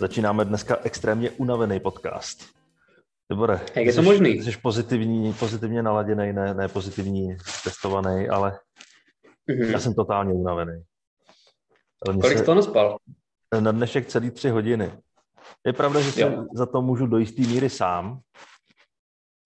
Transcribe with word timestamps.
Začínáme 0.00 0.44
dneska 0.44 0.78
extrémně 0.82 1.30
unavený 1.30 1.80
podcast. 1.80 2.44
Dobře. 3.30 3.60
Jak 3.74 3.86
je 3.86 3.92
to 3.92 4.02
možný? 4.02 4.42
Jsi 4.42 4.58
pozitivní, 4.62 5.32
pozitivně 5.32 5.82
naladěný, 5.82 6.32
ne, 6.32 6.54
ne 6.54 6.68
pozitivní 6.68 7.36
testovaný, 7.64 8.28
ale 8.28 8.58
mm-hmm. 9.48 9.70
já 9.70 9.80
jsem 9.80 9.94
totálně 9.94 10.32
unavený. 10.32 10.82
Kolik 12.20 12.38
jsi 12.38 12.44
to 12.44 12.54
naspal? 12.54 12.98
Na 13.60 13.72
dnešek 13.72 14.06
celý 14.06 14.30
tři 14.30 14.48
hodiny. 14.50 14.92
Je 15.66 15.72
pravda, 15.72 16.00
že 16.00 16.12
si 16.12 16.24
za 16.54 16.66
to 16.66 16.82
můžu 16.82 17.06
do 17.06 17.18
jisté 17.18 17.42
míry 17.42 17.70
sám, 17.70 18.20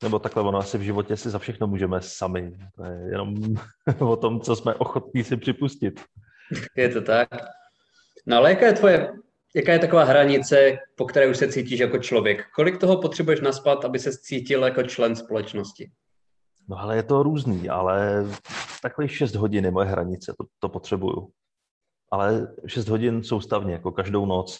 nebo 0.02 0.18
takhle 0.18 0.42
ono 0.42 0.58
asi 0.58 0.78
v 0.78 0.82
životě 0.82 1.16
si 1.16 1.30
za 1.30 1.38
všechno 1.38 1.66
můžeme 1.66 2.00
sami. 2.00 2.58
To 2.76 2.84
je 2.84 3.10
jenom 3.10 3.34
o 3.98 4.16
tom, 4.16 4.40
co 4.40 4.56
jsme 4.56 4.74
ochotní 4.74 5.24
si 5.24 5.36
připustit. 5.36 6.00
Je 6.76 6.88
to 6.88 7.00
tak. 7.00 7.28
No 8.26 8.36
ale 8.36 8.50
jaká 8.50 8.66
je 8.66 8.72
tvoje 8.72 9.12
jaká 9.56 9.72
je 9.72 9.78
taková 9.78 10.04
hranice, 10.04 10.78
po 10.96 11.04
které 11.04 11.26
už 11.30 11.36
se 11.36 11.48
cítíš 11.48 11.80
jako 11.80 11.98
člověk? 11.98 12.44
Kolik 12.54 12.78
toho 12.78 13.00
potřebuješ 13.00 13.40
naspat, 13.40 13.84
aby 13.84 13.98
se 13.98 14.18
cítil 14.18 14.64
jako 14.64 14.82
člen 14.82 15.16
společnosti? 15.16 15.90
No 16.68 16.78
ale 16.78 16.96
je 16.96 17.02
to 17.02 17.22
různý, 17.22 17.68
ale 17.68 18.24
takových 18.82 19.16
6 19.16 19.34
hodin 19.34 19.64
je 19.64 19.70
moje 19.70 19.86
hranice, 19.86 20.34
to, 20.38 20.44
to 20.58 20.68
potřebuju. 20.68 21.30
Ale 22.12 22.54
6 22.66 22.88
hodin 22.88 23.24
soustavně, 23.24 23.72
jako 23.72 23.92
každou 23.92 24.26
noc, 24.26 24.58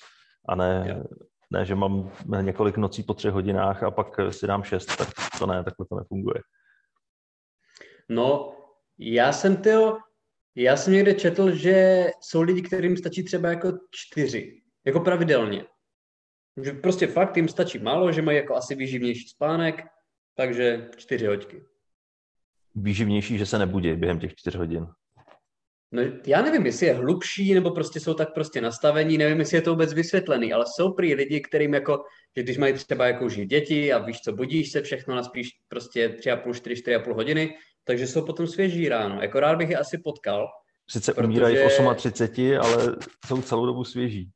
a 0.48 0.55
ne, 0.55 1.05
ne, 1.51 1.65
že 1.65 1.75
mám 1.75 2.12
několik 2.41 2.77
nocí 2.77 3.03
po 3.03 3.14
třech 3.14 3.33
hodinách 3.33 3.83
a 3.83 3.91
pak 3.91 4.06
si 4.31 4.47
dám 4.47 4.62
6, 4.62 4.86
tak 4.97 5.09
to 5.39 5.47
ne, 5.47 5.64
takhle 5.64 5.86
to 5.89 5.97
nefunguje. 5.97 6.41
No, 8.09 8.56
já 8.98 9.33
jsem 9.33 9.56
to, 9.56 9.98
já 10.55 10.77
jsem 10.77 10.92
někde 10.92 11.14
četl, 11.14 11.50
že 11.50 12.06
jsou 12.20 12.42
lidi, 12.42 12.62
kterým 12.62 12.97
stačí 12.97 13.25
třeba 13.25 13.48
jako 13.48 13.72
čtyři. 13.91 14.62
Jako 14.84 15.00
pravidelně. 15.00 15.64
Že 16.62 16.72
prostě 16.72 17.06
fakt 17.06 17.37
jim 17.37 17.48
stačí 17.48 17.78
málo, 17.78 18.12
že 18.12 18.22
mají 18.22 18.37
jako 18.37 18.55
asi 18.55 18.75
výživnější 18.75 19.28
spánek, 19.28 19.84
takže 20.34 20.91
čtyři 20.97 21.27
hoďky. 21.27 21.64
Výživnější, 22.75 23.39
že 23.39 23.47
se 23.47 23.59
nebudí 23.59 23.94
během 23.94 24.20
těch 24.20 24.34
čtyř 24.34 24.55
hodin. 24.55 24.87
No, 25.92 26.02
já 26.26 26.42
nevím, 26.42 26.66
jestli 26.66 26.86
je 26.86 26.94
hlubší, 26.94 27.54
nebo 27.54 27.70
prostě 27.70 28.00
jsou 28.00 28.14
tak 28.14 28.34
prostě 28.34 28.60
nastavení, 28.60 29.18
nevím, 29.18 29.38
jestli 29.38 29.56
je 29.56 29.62
to 29.62 29.70
vůbec 29.70 29.92
vysvětlený, 29.92 30.52
ale 30.52 30.64
jsou 30.66 30.92
prý 30.92 31.14
lidi, 31.14 31.40
kterým 31.40 31.74
jako, 31.74 32.04
že 32.36 32.42
když 32.42 32.58
mají 32.58 32.72
třeba 32.72 33.06
jako 33.06 33.24
už 33.24 33.36
děti 33.36 33.92
a 33.92 33.98
víš 33.98 34.20
co, 34.20 34.32
budíš 34.32 34.72
se 34.72 34.82
všechno 34.82 35.14
na 35.14 35.22
spíš 35.22 35.48
prostě 35.68 36.08
tři 36.08 36.30
a 36.30 36.36
půl, 36.36 36.54
čtyři, 36.54 36.76
čtyři 36.76 36.94
a 36.94 37.00
půl 37.00 37.14
hodiny, 37.14 37.54
takže 37.84 38.06
jsou 38.06 38.26
potom 38.26 38.46
svěží 38.46 38.88
ráno. 38.88 39.22
Jako 39.22 39.40
rád 39.40 39.58
bych 39.58 39.70
je 39.70 39.76
asi 39.76 39.98
potkal. 39.98 40.48
Sice 40.90 41.14
protože... 41.14 41.26
umírají 41.26 41.56
v 41.56 41.94
38, 41.94 42.60
ale 42.60 42.96
jsou 43.26 43.42
celou 43.42 43.66
dobu 43.66 43.84
svěží. 43.84 44.30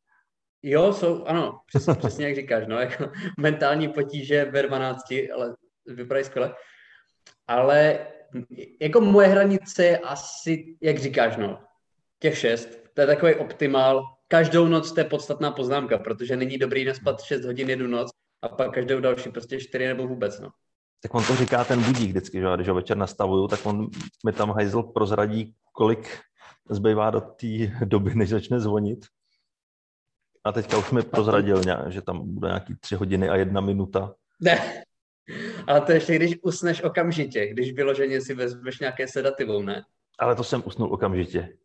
Jo, 0.62 0.92
jsou, 0.92 1.24
ano, 1.24 1.58
přesně, 1.66 1.94
přesně 1.94 2.26
jak 2.26 2.36
říkáš, 2.36 2.64
no, 2.66 2.78
jako 2.78 3.10
mentální 3.38 3.88
potíže 3.88 4.44
ve 4.44 4.62
12, 4.62 5.00
ale 5.34 5.54
vypadají 5.86 6.24
skvěle. 6.24 6.54
Ale 7.46 8.06
jako 8.80 9.00
moje 9.00 9.28
hranice 9.28 9.84
je 9.84 9.98
asi, 9.98 10.76
jak 10.80 10.98
říkáš, 10.98 11.36
no, 11.36 11.58
těch 12.18 12.38
šest, 12.38 12.68
to 12.94 13.00
je 13.00 13.06
takový 13.06 13.34
optimál. 13.34 14.04
Každou 14.28 14.66
noc 14.68 14.92
to 14.92 15.00
je 15.00 15.04
podstatná 15.04 15.50
poznámka, 15.50 15.98
protože 15.98 16.36
není 16.36 16.58
dobrý 16.58 16.84
naspat 16.84 17.22
6 17.22 17.44
hodin 17.44 17.70
jednu 17.70 17.86
noc 17.86 18.10
a 18.42 18.48
pak 18.48 18.74
každou 18.74 19.00
další 19.00 19.30
prostě 19.30 19.60
4 19.60 19.86
nebo 19.86 20.06
vůbec, 20.06 20.40
no. 20.40 20.50
Tak 21.02 21.14
on 21.14 21.24
to 21.24 21.36
říká 21.36 21.64
ten 21.64 21.82
budík 21.82 22.10
vždycky, 22.10 22.40
že 22.40 22.46
když 22.56 22.68
ho 22.68 22.74
večer 22.74 22.96
nastavuju, 22.96 23.48
tak 23.48 23.66
on 23.66 23.88
mi 24.26 24.32
tam 24.32 24.50
hajzl 24.50 24.82
prozradí, 24.82 25.54
kolik 25.72 26.18
zbývá 26.70 27.10
do 27.10 27.20
té 27.20 27.46
doby, 27.84 28.14
než 28.14 28.28
začne 28.28 28.60
zvonit. 28.60 29.06
A 30.44 30.52
teďka 30.52 30.78
už 30.78 30.90
mi 30.90 31.02
prozradil, 31.02 31.62
že 31.88 32.02
tam 32.02 32.34
bude 32.34 32.48
nějaký 32.48 32.74
tři 32.80 32.94
hodiny 32.94 33.28
a 33.28 33.36
jedna 33.36 33.60
minuta. 33.60 34.14
Ne, 34.40 34.82
ale 35.66 35.80
to 35.80 35.92
ještě 35.92 36.16
když 36.16 36.38
usneš 36.42 36.82
okamžitě, 36.82 37.46
když 37.46 37.72
vyloženě 37.72 38.20
si 38.20 38.34
vezmeš 38.34 38.78
nějaké 38.78 39.08
sedativou, 39.08 39.62
ne? 39.62 39.84
Ale 40.18 40.34
to 40.34 40.44
jsem 40.44 40.62
usnul 40.66 40.92
okamžitě. 40.92 41.56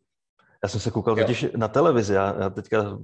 Já 0.62 0.68
jsem 0.68 0.80
se 0.80 0.90
koukal 0.90 1.18
jo. 1.18 1.24
totiž 1.24 1.46
na 1.56 1.68
televizi. 1.68 2.14
Já, 2.14 2.36
já 2.40 2.50
teďka, 2.50 2.98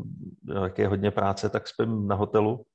jak 0.63 0.79
je 0.79 0.89
hodně 0.89 1.11
práce, 1.11 1.49
tak 1.49 1.69
spím 1.69 2.09
na 2.09 2.15
hotelu, 2.15 2.67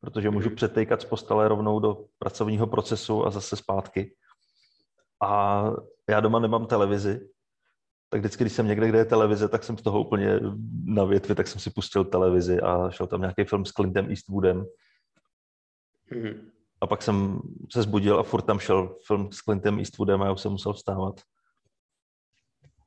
protože 0.00 0.30
můžu 0.30 0.48
mm. 0.48 0.56
přetejkat 0.56 1.02
z 1.02 1.04
postele 1.04 1.48
rovnou 1.48 1.80
do 1.80 2.04
pracovního 2.18 2.66
procesu 2.66 3.26
a 3.26 3.30
zase 3.30 3.56
zpátky. 3.56 4.14
A 5.22 5.64
já 6.08 6.20
doma 6.20 6.38
nemám 6.38 6.66
televizi, 6.66 7.28
tak 8.08 8.20
vždycky, 8.20 8.44
když 8.44 8.52
jsem 8.52 8.66
někde, 8.66 8.88
kde 8.88 8.98
je 8.98 9.04
televize, 9.04 9.48
tak 9.48 9.64
jsem 9.64 9.78
z 9.78 9.82
toho 9.82 10.00
úplně 10.00 10.40
na 10.84 11.04
větvi, 11.04 11.34
tak 11.34 11.48
jsem 11.48 11.60
si 11.60 11.70
pustil 11.70 12.04
televizi 12.04 12.60
a 12.60 12.90
šel 12.90 13.06
tam 13.06 13.20
nějaký 13.20 13.44
film 13.44 13.64
s 13.64 13.72
Clintem 13.72 14.08
Eastwoodem. 14.10 14.66
Mm-hmm. 16.12 16.51
A 16.82 16.86
pak 16.86 17.02
jsem 17.02 17.40
se 17.72 17.82
zbudil 17.82 18.18
a 18.18 18.22
furt 18.22 18.42
tam 18.42 18.58
šel 18.58 18.96
film 19.06 19.32
s 19.32 19.36
Clintem 19.36 19.78
Eastwoodem 19.78 20.22
a 20.22 20.26
já 20.26 20.32
už 20.32 20.40
jsem 20.40 20.52
musel 20.52 20.72
vstávat. 20.72 21.20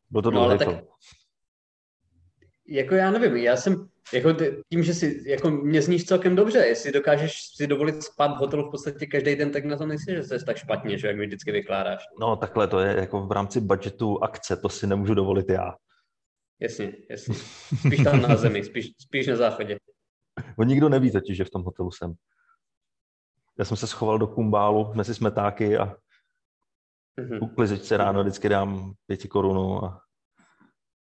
Byl 0.09 0.21
to 0.21 0.31
no, 0.31 0.39
dlouhý 0.39 0.57
tak, 0.57 0.67
film. 0.67 0.81
Jako 2.67 2.95
já 2.95 3.11
nevím, 3.11 3.35
já 3.35 3.57
jsem, 3.57 3.89
jako 4.13 4.33
tím, 4.69 4.83
že 4.83 4.93
si, 4.93 5.23
jako 5.27 5.51
mě 5.51 5.81
zníš 5.81 6.05
celkem 6.05 6.35
dobře, 6.35 6.57
jestli 6.57 6.91
dokážeš 6.91 7.41
si 7.55 7.67
dovolit 7.67 8.03
spát 8.03 8.27
v 8.27 8.39
hotelu 8.39 8.67
v 8.67 8.71
podstatě 8.71 9.05
každý 9.05 9.35
den, 9.35 9.51
tak 9.51 9.65
na 9.65 9.77
to 9.77 9.85
nejsi, 9.85 10.15
že 10.15 10.23
jsi 10.23 10.45
tak 10.45 10.57
špatně, 10.57 10.97
že 10.97 11.07
jak 11.07 11.17
mi 11.17 11.25
vždycky 11.25 11.51
vykládáš. 11.51 12.03
No 12.19 12.35
takhle 12.35 12.67
to 12.67 12.79
je 12.79 12.95
jako 12.99 13.27
v 13.27 13.31
rámci 13.31 13.61
budgetu 13.61 14.23
akce, 14.23 14.57
to 14.57 14.69
si 14.69 14.87
nemůžu 14.87 15.13
dovolit 15.13 15.49
já. 15.49 15.75
Jasně, 16.59 16.93
jasně. 17.09 17.35
Spíš 17.79 18.03
tam 18.03 18.21
na 18.21 18.35
zemi, 18.35 18.63
spíš, 18.63 18.91
spíš 18.97 19.27
na 19.27 19.35
záchodě. 19.35 19.77
On 20.57 20.67
nikdo 20.67 20.89
neví 20.89 21.11
totiž, 21.11 21.37
že 21.37 21.43
v 21.45 21.49
tom 21.49 21.63
hotelu 21.63 21.91
jsem. 21.91 22.13
Já 23.59 23.65
jsem 23.65 23.77
se 23.77 23.87
schoval 23.87 24.19
do 24.19 24.27
kumbálu 24.27 24.93
mezi 24.93 25.15
smetáky 25.15 25.77
a 25.77 25.95
mm-hmm. 27.19 27.39
u 27.41 27.47
klizičce 27.47 27.97
ráno 27.97 28.21
vždycky 28.21 28.49
dám 28.49 28.93
pěti 29.07 29.27
korunu 29.27 29.85
a 29.85 30.05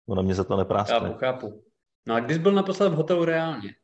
Ona 0.08 0.22
mě 0.22 0.36
za 0.36 0.44
to 0.44 0.58
nepráskne. 0.58 1.00
Chápu, 1.00 1.18
chápu. 1.18 1.64
No 2.08 2.16
a 2.16 2.20
když 2.20 2.38
byl 2.38 2.52
naposled 2.52 2.90
v 2.90 2.96
hotelu 2.96 3.26
reálně? 3.26 3.76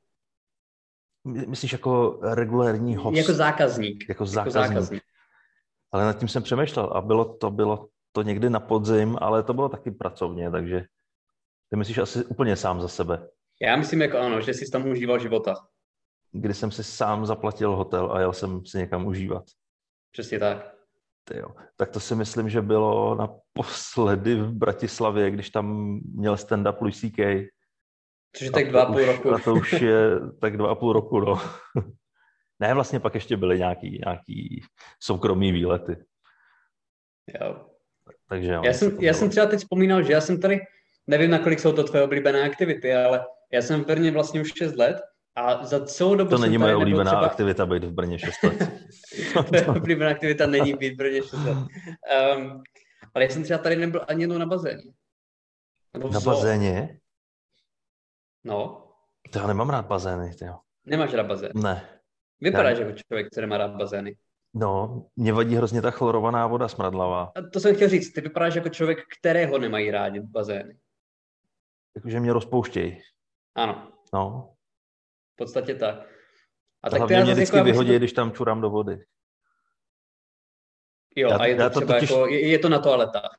Myslíš 1.24 1.72
jako 1.72 2.20
regulární 2.22 2.96
host? 2.96 3.18
Jako 3.18 3.34
zákazník. 3.34 4.10
Jako 4.10 4.26
zákazník. 4.26 4.56
Jako 4.56 4.70
zákazník. 4.70 5.04
Ale 5.92 6.06
nad 6.06 6.14
tím 6.14 6.28
jsem 6.28 6.44
přemýšlel 6.44 6.86
a 6.86 7.02
bylo 7.02 7.34
to, 7.34 7.52
bylo 7.52 7.90
to 8.12 8.22
někdy 8.22 8.50
na 8.50 8.60
podzim, 8.60 9.18
ale 9.22 9.44
to 9.44 9.54
bylo 9.54 9.70
taky 9.70 9.92
pracovně, 9.92 10.52
takže 10.52 10.86
ty 11.70 11.76
myslíš 11.76 11.98
asi 11.98 12.26
úplně 12.26 12.56
sám 12.56 12.82
za 12.82 12.88
sebe. 12.88 13.30
Já 13.62 13.76
myslím 13.76 14.02
jako 14.02 14.18
ano, 14.18 14.42
že 14.42 14.54
jsi 14.54 14.72
tam 14.72 14.88
užíval 14.88 15.20
života. 15.20 15.56
Kdy 16.32 16.54
jsem 16.54 16.72
si 16.72 16.84
sám 16.84 17.26
zaplatil 17.26 17.76
hotel 17.76 18.12
a 18.12 18.20
jel 18.20 18.34
jsem 18.34 18.66
si 18.66 18.78
někam 18.78 19.06
užívat. 19.06 19.44
Přesně 20.12 20.40
tak. 20.40 20.76
Jo. 21.34 21.48
Tak 21.78 21.90
to 21.90 22.00
si 22.00 22.16
myslím, 22.16 22.50
že 22.50 22.62
bylo 22.62 23.16
naposledy 23.16 24.36
v 24.36 24.52
Bratislavě, 24.52 25.32
když 25.32 25.50
tam 25.50 26.00
měl 26.16 26.36
stand-up 26.36 26.82
Louis 26.82 27.00
C.K. 27.00 27.48
Což 28.36 28.46
je 28.46 28.52
tak 28.52 28.70
dva 28.70 28.82
a 28.82 28.86
půl 28.86 29.06
roku. 29.06 29.34
A 29.34 29.40
to 29.40 29.54
už 29.54 29.72
je 29.72 30.20
tak 30.42 30.58
dva 30.58 30.72
a 30.72 30.76
půl 30.76 30.94
roku, 30.94 31.20
no. 31.20 31.42
ne, 32.60 32.74
vlastně 32.74 33.00
pak 33.00 33.16
ještě 33.16 33.38
byly 33.38 33.58
nějaký, 33.58 34.02
nějaký 34.06 34.64
soukromý 35.00 35.52
výlety. 35.52 35.98
Jo. 37.42 37.66
Takže 38.30 38.52
jo, 38.54 38.62
já 38.66 38.74
jsem, 38.74 38.98
já 39.00 39.14
jsem 39.14 39.30
třeba 39.30 39.46
teď 39.46 39.60
vzpomínal, 39.60 40.04
že 40.04 40.14
já 40.14 40.22
jsem 40.22 40.42
tady, 40.42 40.60
nevím, 41.08 41.32
nakolik 41.32 41.60
jsou 41.60 41.72
to 41.72 41.84
tvoje 41.84 42.04
oblíbené 42.04 42.44
aktivity, 42.44 42.94
ale 42.94 43.26
já 43.52 43.62
jsem 43.62 43.84
v 43.84 43.88
Brně 43.88 44.12
vlastně 44.12 44.42
už 44.42 44.54
6 44.58 44.76
let 44.76 45.02
a 45.36 45.66
za 45.66 45.86
celou 45.86 46.16
dobu 46.16 46.30
To 46.30 46.38
není 46.38 46.58
moje 46.58 46.76
oblíbená 46.76 47.12
třeba... 47.12 47.26
aktivita 47.26 47.66
být 47.66 47.84
v 47.84 47.92
Brně 47.92 48.20
6 48.20 48.44
let. 48.44 48.72
oblíbená 49.68 50.12
aktivita 50.12 50.46
není 50.48 50.74
být 50.74 50.94
v 50.94 50.98
Brně 50.98 51.22
6 51.24 51.32
let. 51.34 51.58
Um, 52.38 52.64
ale 53.14 53.24
já 53.24 53.30
jsem 53.30 53.44
třeba 53.44 53.60
tady 53.60 53.76
nebyl 53.76 54.06
ani 54.08 54.24
jednou 54.24 54.38
na 54.38 54.46
bazéně. 54.46 54.84
na 56.12 56.20
bazéně? 56.20 57.00
No. 58.44 58.88
To 59.32 59.40
já 59.40 59.48
nemám 59.48 59.70
rád 59.70 59.86
bazény, 59.86 60.36
tyjo. 60.36 60.60
Nemáš 60.86 61.14
rád 61.14 61.26
bazén? 61.26 61.52
Ne. 61.56 62.00
Vypadáš 62.42 62.78
jako 62.78 62.92
člověk, 62.92 63.28
který 63.32 63.48
má 63.48 63.58
rád 63.58 63.72
bazény. 63.72 64.16
No, 64.54 65.06
mě 65.16 65.34
vadí 65.34 65.56
hrozně 65.56 65.82
ta 65.82 65.92
chlorovaná 65.92 66.48
voda 66.48 66.68
smradlavá. 66.68 67.32
A 67.36 67.42
to 67.54 67.60
jsem 67.60 67.76
chtěl 67.76 67.90
říct, 67.90 68.14
ty 68.14 68.22
vypadáš 68.22 68.56
jako 68.56 68.70
člověk, 68.70 69.00
kterého 69.20 69.58
nemají 69.58 69.92
rádi 69.92 70.20
bazény. 70.20 70.78
Jakože 71.96 72.20
mě 72.20 72.34
rozpouštějí. 72.34 73.02
Ano. 73.56 73.92
No, 74.14 74.54
podstatě 75.42 75.76
tak. 75.76 75.96
A 76.84 76.90
tak 76.90 77.00
hlavně 77.00 77.24
mě 77.24 77.34
vždycky 77.34 77.58
jako, 77.58 77.66
vyhodí, 77.66 77.92
to... 77.92 77.98
když 77.98 78.14
tam 78.14 78.32
čurám 78.32 78.62
do 78.62 78.70
vody. 78.70 79.00
Jo, 81.16 81.30
já, 81.30 81.38
a 81.38 81.46
je 81.46 81.56
to, 81.56 81.70
třeba 81.70 81.94
totiž... 81.94 82.10
jako, 82.10 82.28
je, 82.28 82.48
je 82.48 82.60
to 82.60 82.70
na 82.70 82.80
toaletách. 82.80 83.38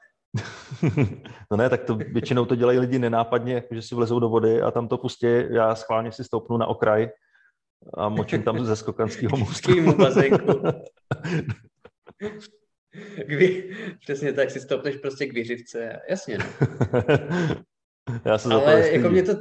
no 1.50 1.56
ne, 1.56 1.70
tak 1.70 1.84
to 1.84 1.94
většinou 1.94 2.44
to 2.44 2.54
dělají 2.54 2.78
lidi 2.78 2.99
nenápadně, 2.99 3.54
jako 3.54 3.75
že 3.75 3.82
si 3.82 3.94
vlezou 3.94 4.20
do 4.20 4.28
vody 4.28 4.62
a 4.62 4.70
tam 4.70 4.88
to 4.88 4.99
pustí, 4.99 5.26
já 5.50 5.75
schválně 5.75 6.12
si 6.12 6.25
stoupnu 6.25 6.56
na 6.56 6.66
okraj 6.66 7.10
a 7.94 8.08
močím 8.08 8.43
tam 8.43 8.64
ze 8.64 8.76
skokanského 8.76 9.37
mostu. 9.37 9.72
Kví... 13.26 13.76
Přesně 14.00 14.32
tak, 14.32 14.50
si 14.50 14.60
stoupneš 14.60 14.96
prostě 14.96 15.26
k 15.26 15.32
výřivce. 15.32 16.00
Jasně. 16.08 16.38
No. 16.38 16.46
já 18.25 18.38
se 18.38 18.55
ale 18.55 18.90
jako 18.90 19.08
mě 19.10 19.22
to, 19.22 19.32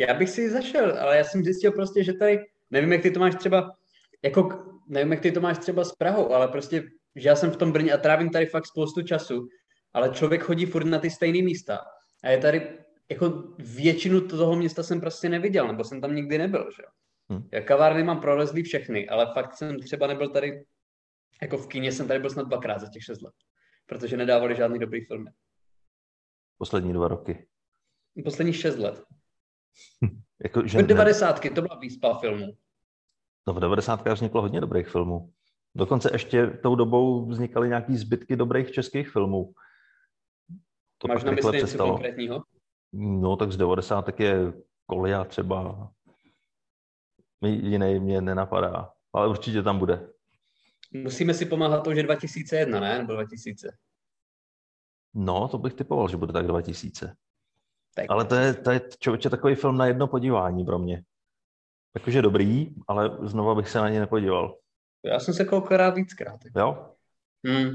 já 0.00 0.14
bych 0.14 0.30
si 0.30 0.50
zašel, 0.50 0.98
ale 0.98 1.16
já 1.16 1.24
jsem 1.24 1.44
zjistil 1.44 1.72
prostě, 1.72 2.04
že 2.04 2.12
tady, 2.12 2.38
nevím, 2.70 2.92
jak 2.92 3.02
ty 3.02 3.10
to 3.10 3.20
máš 3.20 3.34
třeba, 3.34 3.76
jako, 4.22 4.64
nevím, 4.88 5.12
jak 5.12 5.20
ty 5.20 5.32
to 5.32 5.40
máš 5.40 5.58
třeba 5.58 5.84
s 5.84 5.92
Prahou, 5.92 6.32
ale 6.32 6.48
prostě, 6.48 6.82
že 7.16 7.28
já 7.28 7.36
jsem 7.36 7.50
v 7.50 7.56
tom 7.56 7.72
Brně 7.72 7.92
a 7.92 7.98
trávím 7.98 8.30
tady 8.30 8.46
fakt 8.46 8.66
spoustu 8.66 9.02
času, 9.02 9.48
ale 9.92 10.10
člověk 10.10 10.42
chodí 10.42 10.66
furt 10.66 10.84
na 10.84 10.98
ty 10.98 11.10
stejné 11.10 11.42
místa. 11.42 11.78
A 12.24 12.28
je 12.28 12.38
tady, 12.38 12.78
jako 13.10 13.54
většinu 13.58 14.20
toho 14.20 14.56
města 14.56 14.82
jsem 14.82 15.00
prostě 15.00 15.28
neviděl, 15.28 15.66
nebo 15.66 15.84
jsem 15.84 16.00
tam 16.00 16.14
nikdy 16.14 16.38
nebyl, 16.38 16.70
že 16.76 16.82
Hmm. 17.30 17.48
Já 17.52 17.60
kavárny 17.60 18.02
mám 18.02 18.20
prolezlý 18.20 18.62
všechny, 18.62 19.08
ale 19.08 19.26
fakt 19.34 19.54
jsem 19.54 19.78
třeba 19.80 20.06
nebyl 20.06 20.28
tady, 20.28 20.64
jako 21.42 21.58
v 21.58 21.68
kíně 21.68 21.92
jsem 21.92 22.08
tady 22.08 22.20
byl 22.20 22.30
snad 22.30 22.48
dvakrát 22.48 22.78
za 22.78 22.88
těch 22.88 23.04
šest 23.04 23.22
let, 23.22 23.34
protože 23.86 24.16
nedávali 24.16 24.56
žádný 24.56 24.78
dobrý 24.78 25.04
filmy. 25.04 25.30
Poslední 26.58 26.92
dva 26.92 27.08
roky. 27.08 27.46
Poslední 28.24 28.52
šest 28.52 28.78
let. 28.78 29.02
jako, 30.44 30.66
že 30.66 30.82
v 30.82 30.86
devadesátky, 30.86 31.50
to 31.50 31.62
byla 31.62 31.78
výspa 31.78 32.18
filmů. 32.18 32.56
No 33.48 33.54
v 33.54 33.60
devadesátkách 33.60 34.14
vzniklo 34.14 34.42
hodně 34.42 34.60
dobrých 34.60 34.88
filmů. 34.88 35.32
Dokonce 35.74 36.10
ještě 36.12 36.46
tou 36.46 36.74
dobou 36.74 37.26
vznikaly 37.26 37.68
nějaký 37.68 37.96
zbytky 37.96 38.36
dobrých 38.36 38.70
českých 38.70 39.10
filmů. 39.10 39.54
To 40.98 41.08
Máš 41.08 41.24
na 41.24 41.32
mysli 41.32 41.58
něco 41.58 41.78
konkrétního? 41.78 42.42
No 42.92 43.36
tak 43.36 43.52
z 43.52 43.56
devadesátek 43.56 44.20
je 44.20 44.52
Kolia 44.86 45.24
třeba. 45.24 45.90
Jiný 47.42 48.00
mě 48.00 48.20
nenapadá, 48.20 48.92
ale 49.12 49.28
určitě 49.28 49.62
tam 49.62 49.78
bude. 49.78 50.08
Musíme 50.92 51.34
si 51.34 51.46
pomáhat 51.46 51.80
to, 51.80 51.94
že 51.94 52.02
2001, 52.02 52.80
ne? 52.80 52.98
Nebo 52.98 53.12
2000? 53.12 53.76
No, 55.14 55.48
to 55.48 55.58
bych 55.58 55.74
typoval, 55.74 56.08
že 56.08 56.16
bude 56.16 56.32
tak 56.32 56.46
2000. 56.46 57.16
Tak. 57.94 58.06
Ale 58.08 58.24
to 58.24 58.34
je, 58.34 58.54
to 58.54 58.70
je 58.70 58.80
člověče 58.98 59.30
takový 59.30 59.54
film 59.54 59.76
na 59.76 59.86
jedno 59.86 60.06
podívání 60.06 60.64
pro 60.64 60.78
mě. 60.78 61.02
Takže 61.92 62.22
dobrý, 62.22 62.68
ale 62.88 63.10
znova 63.22 63.54
bych 63.54 63.68
se 63.68 63.78
na 63.78 63.88
ně 63.88 64.00
nepodíval. 64.00 64.56
Já 65.04 65.20
jsem 65.20 65.34
se 65.34 65.44
koukal 65.44 65.76
rád 65.76 65.94
víckrát. 65.94 66.40
Jo? 66.56 66.86
Hmm. 67.46 67.70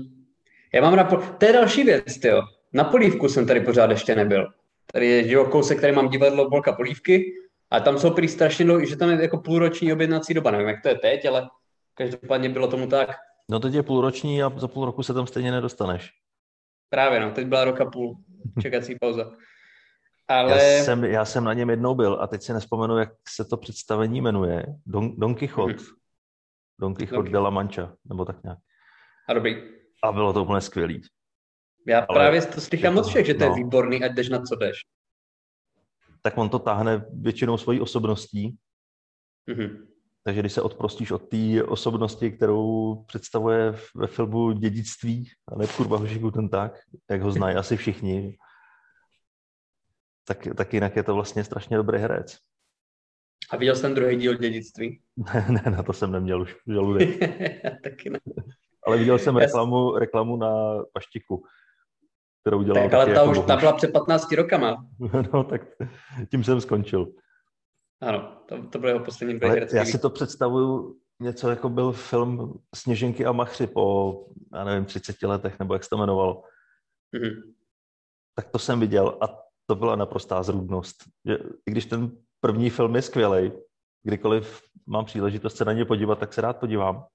Já 0.73 0.81
mám 0.81 0.95
na 0.95 1.03
pol... 1.03 1.21
To 1.37 1.45
je 1.45 1.53
další 1.53 1.83
věc, 1.83 2.23
jo. 2.23 2.41
Na 2.73 2.83
polívku 2.83 3.29
jsem 3.29 3.47
tady 3.47 3.59
pořád 3.61 3.91
ještě 3.91 4.15
nebyl. 4.15 4.47
Tady 4.93 5.07
je 5.07 5.27
že 5.27 5.37
kousek, 5.51 5.77
který 5.77 5.95
mám 5.95 6.09
divadlo 6.09 6.49
Bolka 6.49 6.73
polívky 6.73 7.33
a 7.71 7.79
tam 7.79 7.97
jsou 7.97 8.11
prý 8.11 8.27
strašně 8.27 8.65
dlouhý, 8.65 8.87
že 8.87 8.95
tam 8.95 9.09
je 9.09 9.21
jako 9.21 9.37
půlroční 9.37 9.93
objednací 9.93 10.33
doba. 10.33 10.51
Nevím, 10.51 10.67
jak 10.67 10.81
to 10.81 10.89
je 10.89 10.95
teď, 10.95 11.25
ale 11.25 11.49
každopádně 11.93 12.49
bylo 12.49 12.67
tomu 12.67 12.87
tak. 12.87 13.09
No 13.51 13.59
teď 13.59 13.73
je 13.73 13.83
půlroční 13.83 14.43
a 14.43 14.59
za 14.59 14.67
půl 14.67 14.85
roku 14.85 15.03
se 15.03 15.13
tam 15.13 15.27
stejně 15.27 15.51
nedostaneš. 15.51 16.11
Právě, 16.89 17.19
no. 17.19 17.31
Teď 17.31 17.47
byla 17.47 17.63
roka 17.63 17.85
půl 17.85 18.15
čekací 18.61 18.95
pauza. 19.01 19.31
Ale... 20.27 20.63
Já, 20.63 20.83
jsem, 20.83 21.03
já 21.03 21.25
jsem 21.25 21.43
na 21.43 21.53
něm 21.53 21.69
jednou 21.69 21.95
byl 21.95 22.17
a 22.21 22.27
teď 22.27 22.41
si 22.41 22.53
nespomenu, 22.53 22.97
jak 22.97 23.09
se 23.29 23.45
to 23.45 23.57
představení 23.57 24.21
jmenuje. 24.21 24.65
Don, 24.85 25.19
Don 25.19 25.35
Quixote. 25.35 25.73
Hmm. 25.73 25.85
Don 26.79 26.95
Quixote 26.95 27.23
Don 27.23 27.31
de 27.31 27.39
la 27.39 27.49
Mancha, 27.49 27.95
nebo 28.05 28.25
tak 28.25 28.43
nějak. 28.43 28.59
A 29.29 29.33
dobrý. 29.33 29.55
A 30.03 30.11
bylo 30.11 30.33
to 30.33 30.43
úplně 30.43 30.61
skvělý. 30.61 31.01
Já 31.87 31.99
Ale 31.99 32.19
právě 32.19 32.41
to 32.41 32.61
slychám 32.61 32.93
moc 32.93 33.07
všech, 33.07 33.25
že 33.25 33.33
to 33.33 33.39
no. 33.39 33.45
je 33.45 33.55
výborný, 33.55 34.03
ať 34.03 34.11
jdeš 34.11 34.29
na 34.29 34.41
co 34.41 34.55
jdeš. 34.55 34.77
Tak 36.21 36.37
on 36.37 36.49
to 36.49 36.59
táhne 36.59 37.05
většinou 37.13 37.57
svojí 37.57 37.81
osobností. 37.81 38.57
Mm-hmm. 39.49 39.87
Takže 40.23 40.41
když 40.41 40.53
se 40.53 40.61
odprostíš 40.61 41.11
od 41.11 41.29
té 41.29 41.63
osobnosti, 41.63 42.31
kterou 42.31 42.95
představuje 43.07 43.75
ve 43.95 44.07
filmu 44.07 44.51
dědictví, 44.51 45.31
a 45.47 45.55
ne 45.55 45.67
kurva 45.67 45.97
hošiku 45.97 46.31
ten 46.31 46.49
tak, 46.49 46.79
jak 47.09 47.21
ho 47.21 47.31
znají 47.31 47.55
asi 47.55 47.77
všichni, 47.77 48.37
tak, 50.27 50.47
tak 50.57 50.73
jinak 50.73 50.95
je 50.95 51.03
to 51.03 51.15
vlastně 51.15 51.43
strašně 51.43 51.77
dobrý 51.77 51.99
herec. 51.99 52.37
A 53.49 53.57
viděl 53.57 53.75
jsem 53.75 53.95
druhý 53.95 54.15
díl 54.15 54.37
dědictví? 54.37 55.01
ne, 55.33 55.45
ne, 55.65 55.71
na 55.71 55.83
to 55.83 55.93
jsem 55.93 56.11
neměl 56.11 56.41
už 56.41 56.55
žaludek. 56.67 57.19
taky 57.83 58.09
ne. 58.09 58.19
Ale 58.87 58.97
viděl 58.97 59.19
jsem 59.19 59.35
reklamu, 59.35 59.97
reklamu 59.97 60.37
na 60.37 60.83
paštiku, 60.93 61.43
kterou 62.41 62.63
dělal. 62.63 62.83
Tak 62.83 62.93
ale 62.93 63.05
ta 63.05 63.11
jako 63.11 63.31
už 63.31 63.39
ta 63.47 63.57
byla 63.57 63.73
před 63.73 63.91
15 63.91 64.31
rokama. 64.31 64.85
no, 65.33 65.43
tak 65.43 65.61
tím 66.31 66.43
jsem 66.43 66.61
skončil. 66.61 67.07
Ano, 68.01 68.41
to, 68.45 68.67
to 68.67 68.79
byl 68.79 68.89
jeho 68.89 69.05
poslední 69.05 69.39
dvě 69.39 69.49
herecký. 69.49 69.77
Já 69.77 69.85
si 69.85 69.99
to 69.99 70.09
představuju 70.09 70.99
něco, 71.19 71.49
jako 71.49 71.69
byl 71.69 71.91
film 71.91 72.59
Sněženky 72.75 73.25
a 73.25 73.31
Machři 73.31 73.67
po, 73.67 74.15
já 74.53 74.63
nevím, 74.63 74.85
30 74.85 75.23
letech, 75.23 75.59
nebo 75.59 75.73
jak 75.73 75.83
se 75.83 75.89
to 75.89 75.95
jmenovalo. 75.95 76.43
Mm-hmm. 77.13 77.53
Tak 78.35 78.49
to 78.49 78.59
jsem 78.59 78.79
viděl 78.79 79.17
a 79.21 79.44
to 79.65 79.75
byla 79.75 79.95
naprostá 79.95 80.43
zrůdnost. 80.43 80.95
Že, 81.25 81.37
I 81.67 81.71
když 81.71 81.85
ten 81.85 82.11
první 82.41 82.69
film 82.69 82.95
je 82.95 83.01
skvělý, 83.01 83.51
kdykoliv 84.03 84.61
mám 84.87 85.05
příležitost 85.05 85.57
se 85.57 85.65
na 85.65 85.73
ně 85.73 85.85
podívat, 85.85 86.19
tak 86.19 86.33
se 86.33 86.41
rád 86.41 86.57
podívám. 86.57 87.05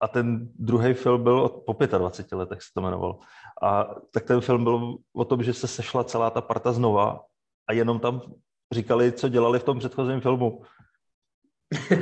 A 0.00 0.08
ten 0.08 0.48
druhý 0.54 0.94
film 0.94 1.22
byl 1.22 1.48
po 1.48 1.76
25 1.98 2.36
letech 2.36 2.62
se 2.62 2.68
to 2.74 2.80
jmenoval. 2.80 3.18
A 3.62 3.94
tak 4.12 4.24
ten 4.24 4.40
film 4.40 4.64
byl 4.64 4.96
o 5.12 5.24
tom, 5.24 5.42
že 5.42 5.52
se 5.52 5.66
sešla 5.66 6.04
celá 6.04 6.30
ta 6.30 6.40
parta 6.40 6.72
znova 6.72 7.24
a 7.68 7.72
jenom 7.72 8.00
tam 8.00 8.22
říkali, 8.72 9.12
co 9.12 9.28
dělali 9.28 9.58
v 9.58 9.64
tom 9.64 9.78
předchozím 9.78 10.20
filmu. 10.20 10.62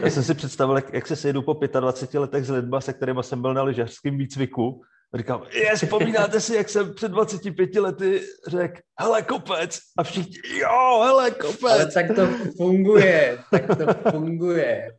Já 0.02 0.10
jsem 0.10 0.22
si 0.22 0.34
představil, 0.34 0.76
jak, 0.76 0.92
jak 0.92 1.06
se 1.06 1.16
sejdu 1.16 1.42
po 1.42 1.60
25 1.80 2.20
letech 2.20 2.44
s 2.44 2.50
lidma, 2.50 2.80
se 2.80 2.92
kterými 2.92 3.22
jsem 3.22 3.42
byl 3.42 3.54
na 3.54 3.62
lyžařském 3.62 4.18
výcviku. 4.18 4.82
Říkám, 5.14 5.42
je, 5.52 5.76
vzpomínáte 5.76 6.40
si, 6.40 6.54
jak 6.54 6.68
jsem 6.68 6.94
před 6.94 7.10
25 7.10 7.76
lety 7.76 8.20
řekl, 8.46 8.80
hele, 9.00 9.22
kopec. 9.22 9.78
A 9.98 10.02
všichni, 10.02 10.58
jo, 10.60 11.00
hele, 11.04 11.30
kopec. 11.30 11.62
Ale 11.62 11.92
tak 11.92 12.06
to 12.16 12.28
funguje, 12.56 13.38
tak 13.50 13.66
to 13.66 14.10
funguje. 14.10 14.90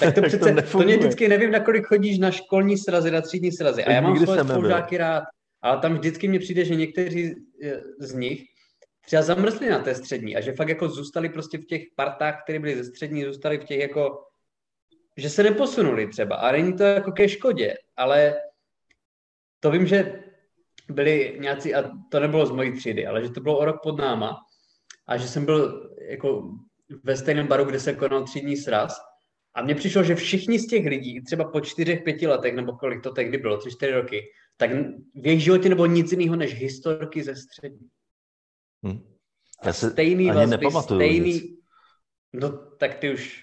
Tak 0.00 0.14
to 0.14 0.22
přece, 0.26 0.52
to, 0.52 0.78
to 0.78 0.78
mě 0.78 0.96
vždycky 0.96 1.28
nevím, 1.28 1.50
nakolik 1.50 1.86
chodíš 1.86 2.18
na 2.18 2.30
školní 2.30 2.78
srazy, 2.78 3.10
na 3.10 3.20
třídní 3.20 3.52
srazy. 3.52 3.84
A 3.84 3.92
já 3.92 4.00
mám 4.00 4.16
svoje 4.16 4.44
spolužáky 4.44 4.96
rád, 4.96 5.24
ale 5.62 5.80
tam 5.80 5.94
vždycky 5.94 6.28
mi 6.28 6.38
přijde, 6.38 6.64
že 6.64 6.74
někteří 6.74 7.34
eh, 7.62 7.80
z 7.98 8.14
nich 8.14 8.42
třeba 9.06 9.22
zamrzli 9.22 9.68
na 9.70 9.78
té 9.78 9.94
střední 9.94 10.36
a 10.36 10.40
že 10.40 10.52
fakt 10.52 10.68
jako 10.68 10.88
zůstali 10.88 11.28
prostě 11.28 11.58
v 11.58 11.64
těch 11.64 11.82
partách, 11.96 12.42
které 12.42 12.58
byly 12.58 12.76
ze 12.76 12.84
střední, 12.84 13.24
zůstali 13.24 13.58
v 13.58 13.64
těch 13.64 13.80
jako, 13.80 14.18
že 15.16 15.30
se 15.30 15.42
neposunuli 15.42 16.06
třeba. 16.06 16.36
A 16.36 16.52
není 16.52 16.76
to 16.76 16.82
jako 16.82 17.12
ke 17.12 17.28
škodě, 17.28 17.74
ale 17.96 18.34
to 19.60 19.70
vím, 19.70 19.86
že 19.86 20.22
byli 20.88 21.36
nějací, 21.40 21.74
a 21.74 21.90
to 22.10 22.20
nebylo 22.20 22.46
z 22.46 22.50
mojí 22.50 22.72
třídy, 22.72 23.06
ale 23.06 23.22
že 23.22 23.30
to 23.30 23.40
bylo 23.40 23.58
o 23.58 23.64
rok 23.64 23.76
pod 23.82 23.98
náma 23.98 24.36
a 25.06 25.16
že 25.16 25.28
jsem 25.28 25.44
byl 25.44 25.90
jako 26.08 26.50
ve 27.02 27.16
stejném 27.16 27.46
baru, 27.46 27.64
kde 27.64 27.80
se 27.80 27.94
konal 27.94 28.24
třídní 28.24 28.56
sraz 28.56 29.00
a 29.54 29.62
mně 29.62 29.74
přišlo, 29.74 30.02
že 30.02 30.14
všichni 30.14 30.58
z 30.58 30.66
těch 30.66 30.86
lidí, 30.86 31.22
třeba 31.24 31.44
po 31.50 31.60
čtyřech, 31.60 32.02
pěti 32.02 32.26
letech, 32.26 32.54
nebo 32.54 32.72
kolik 32.72 33.02
to 33.02 33.10
tehdy 33.10 33.38
bylo, 33.38 33.56
tři, 33.56 33.70
čtyři 33.70 33.92
roky, 33.92 34.22
tak 34.56 34.70
v 35.14 35.26
jejich 35.26 35.42
životě 35.42 35.68
nebylo 35.68 35.86
nic 35.86 36.12
jiného 36.12 36.36
než 36.36 36.54
historky 36.54 37.22
ze 37.22 37.36
střední. 37.36 37.88
Hmm. 38.84 39.14
Já 39.64 39.72
se 39.72 39.90
stejný 39.90 40.30
ani 40.30 40.50
vazby, 40.50 40.66
stejný... 40.82 41.32
Nic. 41.32 41.58
No 42.32 42.58
tak 42.76 42.94
ty 42.94 43.12
už 43.12 43.42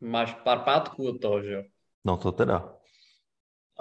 máš 0.00 0.34
pár 0.34 0.58
pátků 0.58 1.08
od 1.08 1.20
toho, 1.20 1.42
že 1.42 1.52
jo? 1.52 1.62
No 2.04 2.16
to 2.16 2.32
teda. 2.32 2.76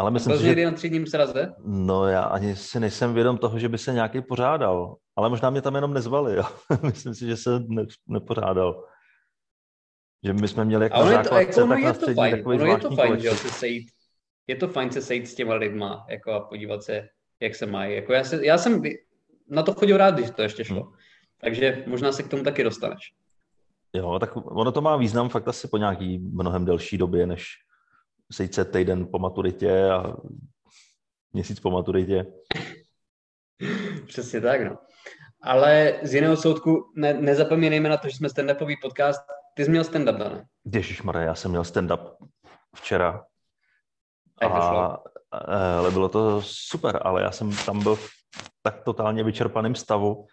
Ale 0.01 0.12
myslím 0.12 0.38
si, 0.38 0.43
že... 0.43 0.65
na 0.65 0.72
třídním 0.72 1.08
sraze? 1.08 1.53
No 1.65 2.08
já 2.08 2.24
ani 2.24 2.55
si 2.55 2.79
nejsem 2.79 3.13
vědom 3.13 3.38
toho, 3.38 3.60
že 3.60 3.70
by 3.70 3.77
se 3.77 3.93
nějaký 3.93 4.22
pořádal. 4.22 4.96
Ale 5.15 5.29
možná 5.29 5.50
mě 5.50 5.62
tam 5.62 5.75
jenom 5.75 5.93
nezvali. 5.93 6.36
Jo? 6.36 6.43
myslím 6.84 7.15
si, 7.15 7.27
že 7.27 7.38
se 7.38 7.60
ne, 7.67 7.86
nepořádal. 8.08 8.84
Že 10.24 10.34
my 10.34 10.48
jsme 10.48 10.65
měli 10.65 10.86
jako 10.86 10.98
na 10.98 11.05
základce, 11.05 11.60
jako, 11.62 11.67
tak 11.67 11.79
je 11.79 11.93
to 11.93 12.13
fajn. 12.13 12.36
takový 12.38 12.58
ono 12.58 12.72
je 12.72 12.77
to 12.77 12.96
fajn, 12.96 13.20
že 13.20 13.29
se 13.31 13.50
sejít. 13.50 13.89
Je 14.48 14.55
to 14.55 14.67
fajn 14.67 14.91
se 14.91 15.01
sejít 15.01 15.27
s 15.27 15.36
těma 15.36 15.55
lidma 15.55 16.05
jako 16.10 16.31
a 16.31 16.39
podívat 16.39 16.84
se, 16.84 17.08
jak 17.39 17.55
se 17.55 17.65
mají. 17.65 17.96
Jako 17.96 18.13
já, 18.13 18.24
se, 18.24 18.46
já 18.46 18.58
jsem 18.58 18.81
na 19.50 19.63
to 19.63 19.74
chodil 19.74 19.98
rád, 19.98 20.15
když 20.15 20.29
to 20.29 20.41
ještě 20.41 20.65
šlo. 20.65 20.84
Hmm. 20.84 20.93
Takže 21.41 21.84
možná 21.88 22.12
se 22.12 22.24
k 22.24 22.27
tomu 22.27 22.43
taky 22.43 22.63
dostaneš. 22.63 23.13
Jo, 23.93 24.20
tak 24.20 24.31
ono 24.36 24.72
to 24.72 24.81
má 24.81 24.98
význam 24.98 25.29
fakt 25.29 25.48
asi 25.48 25.67
po 25.67 25.77
nějaký 25.77 26.17
mnohem 26.17 26.65
delší 26.65 26.98
době, 26.98 27.27
než 27.27 27.46
sejít 28.32 28.54
se 28.54 28.66
týden 28.66 29.08
po 29.08 29.20
maturitě 29.20 29.90
a 29.90 30.16
měsíc 31.34 31.60
po 31.60 31.72
maturitě. 31.72 32.26
Přesně 34.08 34.42
tak, 34.42 34.64
no. 34.64 34.78
Ale 35.44 36.00
z 36.04 36.14
jiného 36.14 36.38
soudku 36.38 36.92
ne, 36.96 37.14
nezapomínejme 37.14 37.90
na 37.90 37.98
to, 37.98 38.10
že 38.10 38.18
jsme 38.18 38.28
stand-upový 38.28 38.76
podcast. 38.82 39.22
Ty 39.56 39.66
jsi 39.66 39.72
měl 39.72 39.84
stand-up, 39.84 40.18
ne? 40.18 40.46
Ježišmarja, 40.74 41.22
já 41.22 41.36
jsem 41.36 41.52
měl 41.52 41.64
stand-up 41.64 42.16
včera. 42.76 43.26
A, 44.42 44.48
a, 44.48 44.98
ale 45.78 45.92
bylo 45.92 46.10
to 46.10 46.42
super, 46.42 47.00
ale 47.02 47.22
já 47.22 47.32
jsem 47.32 47.52
tam 47.66 47.84
byl 47.84 47.96
v 47.96 48.10
tak 48.62 48.84
totálně 48.84 49.24
vyčerpaném 49.24 49.76
stavu, 49.76 50.28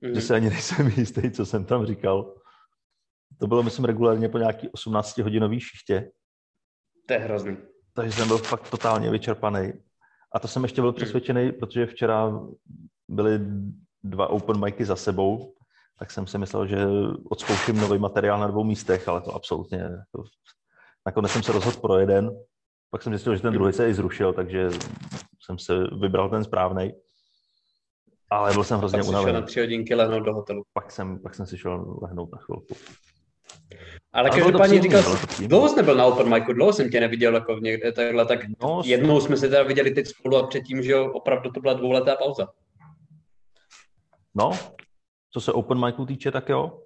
mm. 0.00 0.14
že 0.14 0.20
se 0.20 0.34
ani 0.34 0.50
nejsem 0.50 0.86
jistý, 0.96 1.30
co 1.30 1.46
jsem 1.46 1.64
tam 1.64 1.86
říkal. 1.86 2.34
To 3.38 3.46
bylo, 3.46 3.62
myslím, 3.62 3.84
regulárně 3.84 4.28
po 4.28 4.38
nějaký 4.38 4.68
18-hodinový 4.68 5.60
šichtě. 5.60 6.10
To 7.06 7.12
je 7.12 7.18
hrozný. 7.18 7.56
Takže 7.94 8.12
jsem 8.12 8.28
byl 8.28 8.38
fakt 8.38 8.70
totálně 8.70 9.10
vyčerpaný. 9.10 9.72
A 10.32 10.38
to 10.38 10.48
jsem 10.48 10.62
ještě 10.62 10.80
byl 10.80 10.90
mhm. 10.90 10.96
přesvědčený, 10.96 11.52
protože 11.52 11.86
včera 11.86 12.40
byly 13.08 13.40
dva 14.04 14.26
open 14.26 14.64
micy 14.64 14.84
za 14.84 14.96
sebou, 14.96 15.54
tak 15.98 16.10
jsem 16.10 16.26
si 16.26 16.38
myslel, 16.38 16.66
že 16.66 16.86
odzkouším 17.30 17.80
nový 17.80 17.98
materiál 17.98 18.40
na 18.40 18.46
dvou 18.46 18.64
místech, 18.64 19.08
ale 19.08 19.20
to 19.20 19.34
absolutně... 19.34 19.88
To... 20.12 20.22
Nakonec 21.06 21.32
jsem 21.32 21.42
se 21.42 21.52
rozhodl 21.52 21.80
pro 21.80 21.98
jeden, 21.98 22.30
pak 22.90 23.02
jsem 23.02 23.12
zjistil, 23.12 23.36
že 23.36 23.42
ten 23.42 23.52
druhý 23.52 23.72
se 23.72 23.88
i 23.88 23.94
zrušil, 23.94 24.32
takže 24.32 24.68
jsem 25.40 25.58
se 25.58 25.74
vybral 26.00 26.30
ten 26.30 26.44
správný. 26.44 26.92
Ale 28.30 28.52
byl 28.52 28.64
jsem 28.64 28.78
hrozně 28.78 29.02
unavený. 29.02 29.32
na 29.32 29.42
tři 29.42 29.60
hodinky 29.60 29.94
lehnout 29.94 30.22
do 30.22 30.34
hotelu. 30.34 30.64
Pak 30.72 30.90
jsem, 30.90 31.18
pak 31.18 31.34
jsem 31.34 31.46
si 31.46 31.58
šel 31.58 31.98
lehnout 32.02 32.32
na 32.32 32.38
chvilku. 32.38 32.74
Ale 34.12 34.30
každopádně 34.30 34.82
říkal, 34.82 35.02
dlouho 35.46 35.68
jsi 35.68 35.76
nebyl 35.76 35.94
na 35.94 36.04
open 36.04 36.34
micu, 36.34 36.52
dlouho 36.52 36.72
jsem 36.72 36.90
tě 36.90 37.00
neviděl 37.00 37.34
jako 37.34 37.58
někde 37.58 37.92
takhle, 37.92 38.26
tak 38.26 38.40
no, 38.62 38.82
jednou 38.84 39.20
jsme 39.20 39.36
se 39.36 39.48
teda 39.48 39.62
viděli 39.62 39.90
teď 39.90 40.06
spolu 40.06 40.36
a 40.36 40.46
předtím, 40.46 40.82
že 40.82 40.96
opravdu 40.96 41.50
to 41.50 41.60
byla 41.60 41.74
dvouletá 41.74 42.16
pauza. 42.16 42.48
No, 44.34 44.52
co 45.30 45.40
se 45.40 45.52
open 45.52 45.84
micu 45.84 46.06
týče, 46.06 46.30
tak 46.30 46.48
jo. 46.48 46.80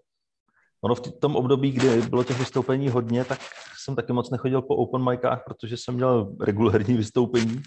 Ono 0.81 0.95
v 0.95 1.01
tom 1.01 1.37
období, 1.37 1.73
kdy 1.73 2.03
bylo 2.03 2.25
těch 2.25 2.39
vystoupení 2.39 2.89
hodně, 2.89 3.25
tak 3.25 3.41
jsem 3.79 3.97
taky 3.97 4.13
moc 4.13 4.31
nechodil 4.31 4.63
po 4.63 4.77
open 4.77 5.05
micách, 5.11 5.43
protože 5.47 5.77
jsem 5.77 5.95
měl 5.95 6.37
regulární 6.41 6.97
vystoupení. 6.97 7.63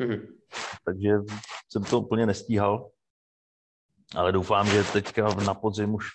Mm-hmm. 0.00 0.26
Takže 0.84 1.10
jsem 1.72 1.84
to 1.84 2.00
úplně 2.00 2.26
nestíhal. 2.26 2.90
Ale 4.16 4.32
doufám, 4.32 4.66
že 4.66 4.84
teďka 4.84 5.34
na 5.34 5.54
podzim 5.54 5.94
už 5.94 6.06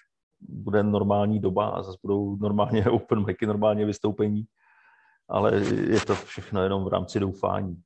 bude 0.42 0.84
normální 0.84 1.39
doba 1.39 1.70
a 1.70 1.84
zase 1.84 1.98
budou 2.01 2.36
normálně 2.36 2.86
open 2.89 3.25
micy, 3.25 3.46
normálně 3.46 3.86
vystoupení. 3.86 4.46
Ale 5.27 5.56
je 5.89 6.00
to 6.00 6.15
všechno 6.15 6.63
jenom 6.63 6.86
v 6.86 6.88
rámci 6.88 7.20
doufání. 7.20 7.82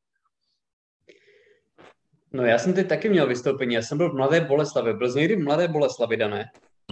No 2.34 2.46
já 2.46 2.58
jsem 2.58 2.74
teď 2.74 2.90
taky 2.90 3.10
měl 3.10 3.28
vystoupení, 3.28 3.76
já 3.76 3.82
jsem 3.82 3.98
byl 3.98 4.12
v 4.12 4.16
Mladé 4.16 4.42
Boleslavi. 4.42 4.94
Byl 4.94 5.12
jsi 5.12 5.20
někdy 5.20 5.36
v 5.36 5.44
Mladé 5.44 5.68
Boleslavi, 5.68 6.18
Dané? 6.18 6.46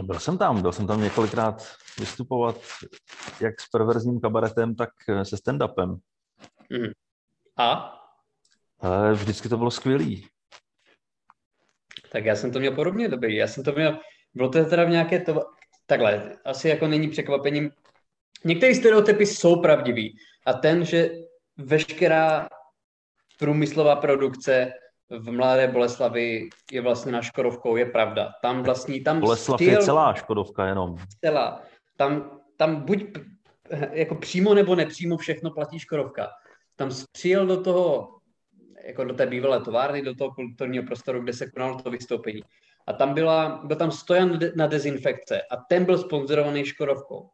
Byl 0.03 0.19
jsem 0.19 0.37
tam, 0.37 0.61
byl 0.61 0.71
jsem 0.71 0.87
tam 0.87 1.01
několikrát 1.01 1.63
vystupovat 1.99 2.55
jak 3.41 3.61
s 3.61 3.69
perverzním 3.69 4.19
kabaretem, 4.19 4.75
tak 4.75 4.89
se 5.23 5.35
stand-upem. 5.35 5.99
Mm. 6.69 6.91
A? 7.57 7.93
Ale 8.79 9.13
vždycky 9.13 9.49
to 9.49 9.57
bylo 9.57 9.71
skvělý. 9.71 10.27
Tak 12.11 12.25
já 12.25 12.35
jsem 12.35 12.51
to 12.51 12.59
měl 12.59 12.75
podobně 12.75 13.09
dobrý. 13.09 13.35
Já 13.35 13.47
jsem 13.47 13.63
to 13.63 13.71
měl, 13.71 13.99
bylo 14.33 14.49
to 14.49 14.65
teda 14.65 14.83
v 14.83 14.89
nějaké 14.89 15.19
to, 15.19 15.41
takhle, 15.85 16.35
asi 16.45 16.69
jako 16.69 16.87
není 16.87 17.09
překvapením. 17.09 17.71
Některé 18.45 18.75
stereotypy 18.75 19.25
jsou 19.25 19.61
pravdivý 19.61 20.17
a 20.45 20.53
ten, 20.53 20.85
že 20.85 21.11
veškerá 21.57 22.47
průmyslová 23.39 23.95
produkce 23.95 24.73
v 25.09 25.31
Mladé 25.31 25.67
Boleslavi 25.67 26.49
je 26.71 26.81
vlastně 26.81 27.11
na 27.11 27.21
Škodovkou, 27.21 27.75
je 27.75 27.85
pravda. 27.85 28.31
Tam 28.41 28.63
vlastní, 28.63 29.03
tam 29.03 29.19
Boleslav 29.19 29.57
styl, 29.57 29.71
je 29.71 29.77
celá 29.77 30.13
Škodovka 30.13 30.67
jenom. 30.67 30.95
Celá. 31.25 31.61
Tam, 31.97 32.39
tam 32.57 32.75
buď 32.81 33.17
jako 33.91 34.15
přímo 34.15 34.53
nebo 34.53 34.75
nepřímo 34.75 35.17
všechno 35.17 35.51
platí 35.51 35.79
Škodovka. 35.79 36.29
Tam 36.75 36.89
přijel 37.11 37.45
do 37.45 37.61
toho, 37.61 38.15
jako 38.85 39.03
do 39.03 39.13
té 39.13 39.25
bývalé 39.25 39.61
továrny, 39.61 40.01
do 40.01 40.15
toho 40.15 40.31
kulturního 40.31 40.83
prostoru, 40.83 41.21
kde 41.21 41.33
se 41.33 41.51
konalo 41.51 41.79
to 41.79 41.91
vystoupení. 41.91 42.41
A 42.87 42.93
tam 42.93 43.13
byla, 43.13 43.61
byl 43.63 43.75
tam 43.75 43.91
stojan 43.91 44.39
na 44.55 44.67
dezinfekce 44.67 45.41
a 45.41 45.57
ten 45.69 45.85
byl 45.85 45.97
sponzorovaný 45.97 46.65
Škodovkou. 46.65 47.29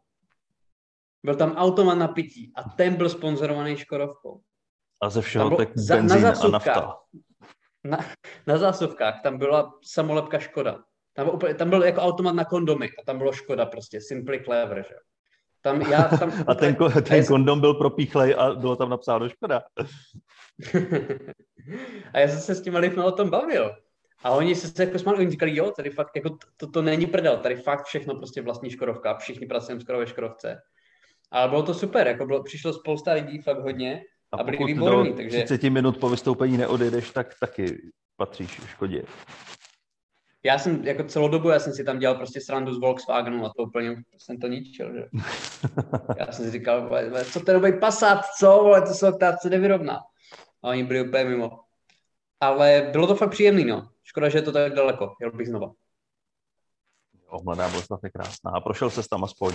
Byl 1.23 1.35
tam 1.35 1.55
automat 1.55 1.95
na 1.95 2.07
pití 2.07 2.51
a 2.55 2.69
ten 2.69 2.95
byl 2.95 3.09
sponzorovaný 3.09 3.77
Škodovkou. 3.77 4.41
A 5.01 5.09
ze 5.09 5.21
všeho 5.21 5.57
tak 5.57 5.69
benzín 5.87 6.25
a 6.25 6.47
nafta 6.47 6.95
na, 7.83 7.97
na 8.47 8.57
zásuvkách 8.57 9.21
tam 9.21 9.37
byla 9.37 9.73
samolepka 9.83 10.39
Škoda. 10.39 10.83
Tam, 11.13 11.29
úplně, 11.29 11.53
tam 11.53 11.69
byl 11.69 11.83
jako 11.83 12.01
automat 12.01 12.35
na 12.35 12.45
kondomy 12.45 12.89
a 12.89 13.03
tam 13.05 13.17
bylo 13.17 13.33
Škoda 13.33 13.65
prostě, 13.65 14.01
simply 14.01 14.43
clever, 14.43 14.85
že? 14.87 14.95
Tam, 15.61 15.81
já, 15.81 16.03
tam, 16.03 16.31
a 16.47 16.55
ten, 16.55 16.75
ten 17.07 17.17
já 17.17 17.27
kondom 17.27 17.59
byl 17.59 17.73
propíchlej 17.73 18.35
a 18.37 18.53
bylo 18.53 18.75
tam 18.75 18.89
napsáno 18.89 19.29
Škoda. 19.29 19.61
a 22.13 22.19
já 22.19 22.27
jsem 22.27 22.39
se 22.39 22.55
s 22.55 22.61
těma 22.61 22.79
lidmi 22.79 23.03
o 23.03 23.11
tom 23.11 23.29
bavil. 23.29 23.75
A 24.23 24.31
oni 24.31 24.55
se 24.55 24.83
jako 24.83 24.99
smáli, 24.99 25.17
oni 25.17 25.31
říkali, 25.31 25.55
jo, 25.55 25.71
tady 25.71 25.89
fakt, 25.89 26.15
jako 26.15 26.37
to, 26.57 26.67
to 26.67 26.81
není 26.81 27.05
prdel, 27.05 27.37
tady 27.37 27.55
fakt 27.55 27.85
všechno 27.85 28.15
prostě 28.15 28.41
vlastní 28.41 28.69
Škodovka, 28.69 29.17
všichni 29.17 29.47
pracujeme 29.47 29.81
skoro 29.81 29.99
ve 29.99 30.07
Škodovce. 30.07 30.61
Ale 31.31 31.49
bylo 31.49 31.63
to 31.63 31.73
super, 31.73 32.07
jako 32.07 32.25
bylo, 32.25 32.43
přišlo 32.43 32.73
spousta 32.73 33.13
lidí, 33.13 33.41
fakt 33.41 33.59
hodně, 33.59 34.01
a, 34.31 34.37
a 34.37 34.43
byli 34.43 34.57
výborní. 34.57 35.09
Do 35.09 35.15
takže... 35.15 35.43
30 35.43 35.63
minut 35.63 35.97
po 35.97 36.09
vystoupení 36.09 36.57
neodejdeš, 36.57 37.11
tak 37.11 37.35
taky 37.39 37.91
patříš 38.17 38.61
Škodě. 38.67 39.03
Já 40.45 40.59
jsem 40.59 40.83
jako 40.83 41.03
celou 41.03 41.27
dobu, 41.27 41.49
já 41.49 41.59
jsem 41.59 41.73
si 41.73 41.83
tam 41.83 41.99
dělal 41.99 42.15
prostě 42.15 42.41
srandu 42.41 42.73
z 42.73 42.79
Volkswagenu 42.79 43.45
a 43.45 43.51
to 43.57 43.63
úplně 43.63 43.95
jsem 44.17 44.37
to 44.37 44.47
ničil, 44.47 44.93
že? 44.93 45.03
Já 46.19 46.31
jsem 46.31 46.45
si 46.45 46.51
říkal, 46.51 46.89
co 47.31 47.39
ten 47.39 47.55
nový 47.55 47.79
Passat, 47.79 48.25
co, 48.39 48.47
vole, 48.47 48.81
to 48.81 48.93
se, 48.93 49.11
to 49.11 49.25
se 49.41 49.49
nevyrovná. 49.49 49.99
A 50.63 50.69
oni 50.69 50.83
byli 50.83 51.07
úplně 51.07 51.25
mimo. 51.25 51.62
Ale 52.43 52.89
bylo 52.91 53.07
to 53.07 53.15
fakt 53.15 53.29
příjemný, 53.29 53.65
no. 53.65 53.89
Škoda, 54.03 54.29
že 54.29 54.37
je 54.37 54.41
to 54.41 54.51
tak 54.51 54.73
daleko. 54.73 55.15
Jel 55.21 55.31
bych 55.31 55.47
znova. 55.47 55.71
Jo, 57.13 57.39
Mladá 57.43 57.69
Boleslav 57.69 57.99
je 58.03 58.09
krásná. 58.09 58.51
A 58.51 58.59
prošel 58.59 58.89
se 58.89 59.09
tam 59.09 59.23
aspoň? 59.23 59.53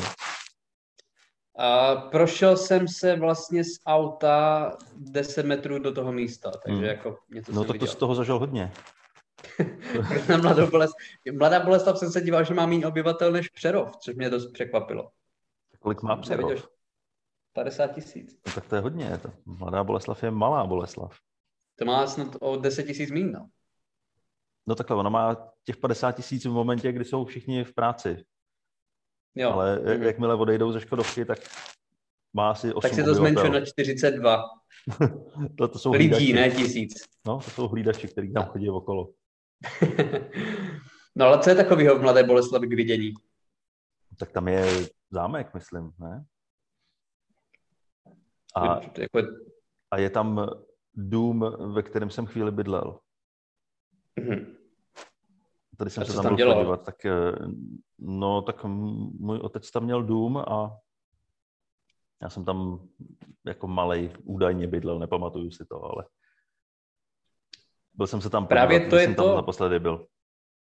A 1.59 1.97
prošel 1.97 2.57
jsem 2.57 2.88
se 2.88 3.16
vlastně 3.16 3.64
z 3.64 3.78
auta 3.87 4.73
10 4.97 5.47
metrů 5.47 5.78
do 5.78 5.92
toho 5.92 6.12
místa, 6.12 6.50
takže 6.50 6.78
hmm. 6.78 6.85
jako 6.85 7.18
něco 7.30 7.52
No 7.52 7.64
tak 7.64 7.78
to 7.78 7.87
z 7.87 7.95
toho 7.95 8.14
zažil 8.14 8.38
hodně. 8.38 8.73
na 10.28 10.37
Mladou 10.37 10.71
Bolest. 10.71 10.95
Mladá 11.38 11.61
Boleslav 11.61 11.99
jsem 11.99 12.12
se 12.12 12.21
díval, 12.21 12.45
že 12.45 12.54
má 12.54 12.66
méně 12.66 12.87
obyvatel 12.87 13.33
než 13.33 13.49
Přerov, 13.49 13.97
což 13.97 14.14
mě 14.14 14.30
dost 14.30 14.52
překvapilo. 14.52 15.11
Kolik 15.78 16.02
má 16.02 16.16
Přerov? 16.16 16.68
50 17.52 17.87
tisíc. 17.87 18.38
No, 18.47 18.52
tak 18.52 18.66
to 18.66 18.75
je 18.75 18.80
hodně. 18.80 19.18
To 19.23 19.30
Mladá 19.47 19.85
Boleslav 19.85 20.23
je 20.23 20.30
malá 20.30 20.66
Boleslav. 20.66 21.18
To 21.78 21.85
má 21.85 22.06
snad 22.06 22.37
o 22.40 22.56
10 22.56 22.82
tisíc 22.82 23.11
mín, 23.11 23.32
no. 23.32 23.49
No 24.66 24.75
takhle, 24.75 24.97
ona 24.97 25.11
má 25.11 25.52
těch 25.64 25.76
50 25.76 26.12
tisíc 26.12 26.44
v 26.44 26.50
momentě, 26.50 26.92
kdy 26.92 27.04
jsou 27.04 27.25
všichni 27.25 27.64
v 27.64 27.75
práci. 27.75 28.25
Jo. 29.35 29.50
Ale 29.50 29.78
mm-hmm. 29.78 30.02
jakmile 30.02 30.35
odejdou 30.35 30.73
ze 30.73 30.80
Škodovky, 30.80 31.25
tak 31.25 31.38
má 32.32 32.50
asi 32.50 32.73
8 32.73 32.80
Tak 32.80 32.94
se 32.94 33.04
to 33.04 33.14
zmenšuje 33.14 33.50
na 33.50 33.64
42. 33.64 34.44
to, 35.58 35.68
to 35.68 35.78
jsou 35.78 35.92
Lidí, 35.92 36.08
hlídači. 36.08 36.32
ne 36.32 36.50
tisíc. 36.50 37.04
No, 37.26 37.38
to 37.38 37.50
jsou 37.50 37.68
hlídači, 37.68 38.08
kteří 38.08 38.32
tam 38.32 38.44
chodí 38.44 38.70
okolo. 38.70 39.11
no 41.16 41.26
ale 41.26 41.38
co 41.38 41.50
je 41.50 41.56
takového 41.56 41.99
v 41.99 42.02
Mladé 42.02 42.23
Boleslavi 42.23 42.66
k 42.66 42.75
vidění? 42.75 43.14
Tak 44.18 44.32
tam 44.32 44.49
je 44.49 44.66
zámek, 45.11 45.54
myslím, 45.54 45.90
ne? 45.99 46.25
A, 48.54 48.80
jako... 48.99 49.23
a 49.90 49.99
je 49.99 50.11
tam 50.11 50.50
dům, 50.98 51.44
ve 51.74 51.82
kterém 51.82 52.10
jsem 52.10 52.26
chvíli 52.26 52.50
bydlel. 52.50 52.98
Mm-hmm. 54.20 54.46
Tady 55.78 55.90
jsem 55.90 56.02
a 56.02 56.06
se 56.06 56.12
tam, 56.12 56.22
tam 56.22 56.36
byl 56.36 56.54
podívat, 56.54 56.84
tak 56.84 57.04
eh, 57.04 57.32
no, 57.98 58.42
tak 58.42 58.64
můj 58.64 59.38
otec 59.38 59.70
tam 59.70 59.84
měl 59.84 60.02
dům 60.02 60.36
a 60.36 60.76
já 62.22 62.30
jsem 62.30 62.44
tam 62.44 62.88
jako 63.46 63.68
malej 63.68 64.12
údajně 64.24 64.66
bydlel, 64.66 64.98
nepamatuju 64.98 65.50
si 65.50 65.64
to, 65.64 65.82
ale 65.82 66.04
byl 67.94 68.06
jsem 68.06 68.20
se 68.20 68.30
tam 68.30 68.46
Právě 68.46 68.78
podívat, 68.78 68.90
to 68.90 68.96
je 68.96 69.04
jsem 69.04 69.14
to, 69.14 69.24
tam 69.24 69.36
naposledy 69.36 69.78
byl. 69.78 70.06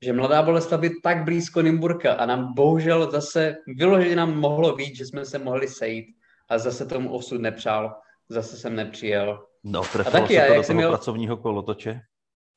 Že 0.05 0.13
Mladá 0.13 0.43
Boleslav 0.43 0.83
je 0.83 0.91
tak 1.03 1.25
blízko 1.25 1.63
Nymburka 1.63 2.15
a 2.15 2.27
nám 2.27 2.55
bohužel 2.55 3.11
zase 3.11 3.57
vyloženě 3.79 4.17
nám 4.17 4.41
mohlo 4.41 4.77
víc, 4.77 4.97
že 4.97 5.07
jsme 5.07 5.25
se 5.25 5.39
mohli 5.39 5.69
sejít 5.69 6.17
a 6.51 6.59
zase 6.59 6.87
tomu 6.87 7.13
osud 7.15 7.41
nepřál, 7.41 8.01
zase 8.29 8.57
jsem 8.57 8.77
nepřijel. 8.77 9.47
No, 9.69 9.83
trefilo 9.83 10.27
se 10.27 10.35
já, 10.35 10.47
to 10.47 10.55
do 10.55 10.63
toho 10.63 10.75
měl... 10.77 10.91
pracovního 10.91 11.37
kolotoče? 11.37 12.01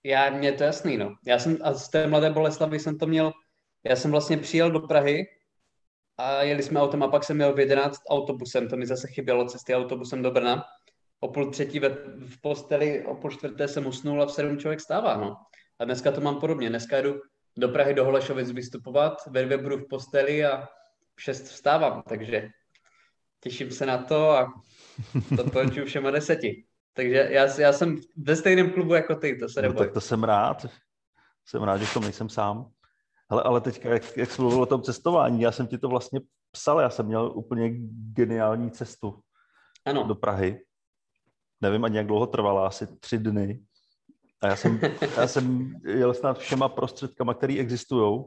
Já, 0.04 0.30
mě 0.30 0.52
to 0.52 0.64
jasný, 0.64 0.98
no. 0.98 1.16
Já 1.26 1.40
jsem, 1.40 1.58
a 1.64 1.74
z 1.74 1.90
té 1.90 2.08
Mladé 2.08 2.30
Boleslavy 2.30 2.80
jsem 2.80 2.98
to 2.98 3.08
měl, 3.08 3.32
já 3.84 3.96
jsem 3.96 4.12
vlastně 4.12 4.38
přijel 4.38 4.72
do 4.72 4.80
Prahy 4.80 5.26
a 6.18 6.44
jeli 6.44 6.64
jsme 6.64 6.80
autem 6.80 7.04
a 7.04 7.08
pak 7.08 7.24
jsem 7.24 7.36
měl 7.36 7.54
v 7.54 7.60
11 7.60 8.02
autobusem, 8.10 8.68
to 8.68 8.78
mi 8.78 8.86
zase 8.86 9.08
chybělo 9.08 9.46
cesty 9.46 9.76
autobusem 9.76 10.22
do 10.22 10.32
Brna. 10.32 10.64
O 11.20 11.28
půl 11.28 11.52
třetí 11.52 11.80
ve, 11.80 11.90
v 12.30 12.42
posteli, 12.42 13.06
o 13.06 13.16
půl 13.16 13.32
čtvrté 13.32 13.68
jsem 13.68 13.88
usnul 13.88 14.22
a 14.22 14.26
v 14.26 14.32
sedm 14.32 14.58
člověk 14.58 14.82
stává, 14.82 15.18
no. 15.18 15.38
A 15.80 15.86
dneska 15.86 16.12
to 16.12 16.22
mám 16.22 16.40
podobně. 16.40 16.70
Dneska 16.70 17.02
jdu 17.02 17.22
do 17.58 17.70
Prahy 17.70 17.94
do 17.94 18.06
Holešovic 18.06 18.52
vystupovat, 18.52 19.14
ve 19.28 19.46
dvě 19.46 19.58
budu 19.58 19.78
v 19.78 19.88
posteli 19.90 20.46
a 20.46 20.68
v 21.16 21.22
šest 21.22 21.44
vstávám, 21.44 22.04
takže 22.10 22.50
těším 23.44 23.72
se 23.72 23.86
na 23.86 23.98
to 23.98 24.30
a 24.30 24.54
to 25.54 25.86
všema 25.86 26.12
deseti. 26.12 26.69
Takže 27.00 27.28
já, 27.32 27.60
já 27.60 27.74
jsem 27.74 27.98
ve 28.18 28.36
stejném 28.36 28.72
klubu 28.72 28.94
jako 28.94 29.16
ty, 29.16 29.36
to 29.36 29.50
se 29.50 29.62
no, 29.62 29.74
tak 29.74 29.92
to 29.92 30.02
jsem 30.02 30.24
rád. 30.24 30.66
Jsem 31.46 31.64
rád, 31.64 31.78
že 31.78 31.86
v 31.86 31.94
tom 31.94 32.04
nejsem 32.04 32.30
sám. 32.30 32.72
Hele, 33.30 33.44
ale 33.44 33.62
teďka, 33.62 33.90
jak, 33.90 34.18
jak 34.18 34.32
jsi 34.32 34.42
mluvil 34.42 34.62
o 34.62 34.66
tom 34.66 34.82
cestování, 34.82 35.42
já 35.42 35.52
jsem 35.52 35.68
ti 35.68 35.78
to 35.78 35.90
vlastně 35.90 36.20
psal, 36.52 36.80
já 36.80 36.90
jsem 36.90 37.06
měl 37.06 37.32
úplně 37.36 37.72
geniální 38.14 38.72
cestu 38.72 39.20
ano. 39.86 40.04
do 40.04 40.16
Prahy. 40.16 40.66
Nevím 41.62 41.86
ani, 41.86 41.98
jak 41.98 42.08
dlouho 42.08 42.28
trvala, 42.28 42.68
asi 42.68 42.88
tři 42.88 43.18
dny. 43.18 43.64
A 44.42 44.48
já 44.48 44.56
jsem, 44.56 44.80
já 45.18 45.28
jsem 45.28 45.76
jel 45.86 46.14
snad 46.14 46.40
všema 46.40 46.70
prostředkama, 46.70 47.34
které 47.34 47.60
existují. 47.60 48.26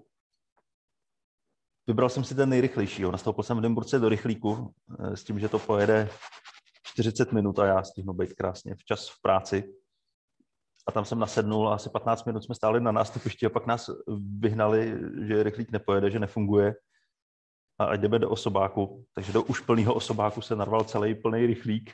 Vybral 1.87 2.09
jsem 2.09 2.25
si 2.25 2.35
ten 2.35 2.49
nejrychlejší. 2.49 3.03
Nastoupil 3.03 3.45
jsem 3.45 3.59
v 3.59 3.61
Dymburce 3.61 3.99
do 3.99 4.09
rychlíku 4.09 4.75
eh, 4.99 5.17
s 5.17 5.25
tím, 5.25 5.39
že 5.39 5.49
to 5.49 5.59
pojede 5.59 6.09
40 6.93 7.33
minut 7.33 7.59
a 7.59 7.67
já 7.67 7.83
stihnu 7.83 8.13
být 8.13 8.33
krásně 8.33 8.75
včas 8.75 9.09
v 9.09 9.23
práci. 9.23 9.75
A 10.87 10.93
tam 10.93 11.05
jsem 11.05 11.19
nasednul 11.19 11.69
a 11.69 11.75
asi 11.75 11.91
15 11.91 12.25
minut 12.25 12.45
jsme 12.45 12.55
stáli 12.55 12.81
na 12.81 12.93
nástupišti 12.93 13.47
a 13.47 13.51
pak 13.51 13.67
nás 13.67 13.91
vyhnali, 14.39 14.99
že 15.27 15.43
rychlík 15.43 15.73
nepojede, 15.73 16.11
že 16.11 16.19
nefunguje 16.19 16.75
a 17.79 17.85
ať 17.85 18.01
jdeme 18.01 18.19
do 18.19 18.31
osobáku. 18.31 19.05
Takže 19.15 19.33
do 19.33 19.43
už 19.43 19.61
plného 19.61 19.95
osobáku 19.95 20.41
se 20.41 20.57
narval 20.57 20.85
celý 20.85 21.15
plný 21.15 21.47
rychlík 21.47 21.93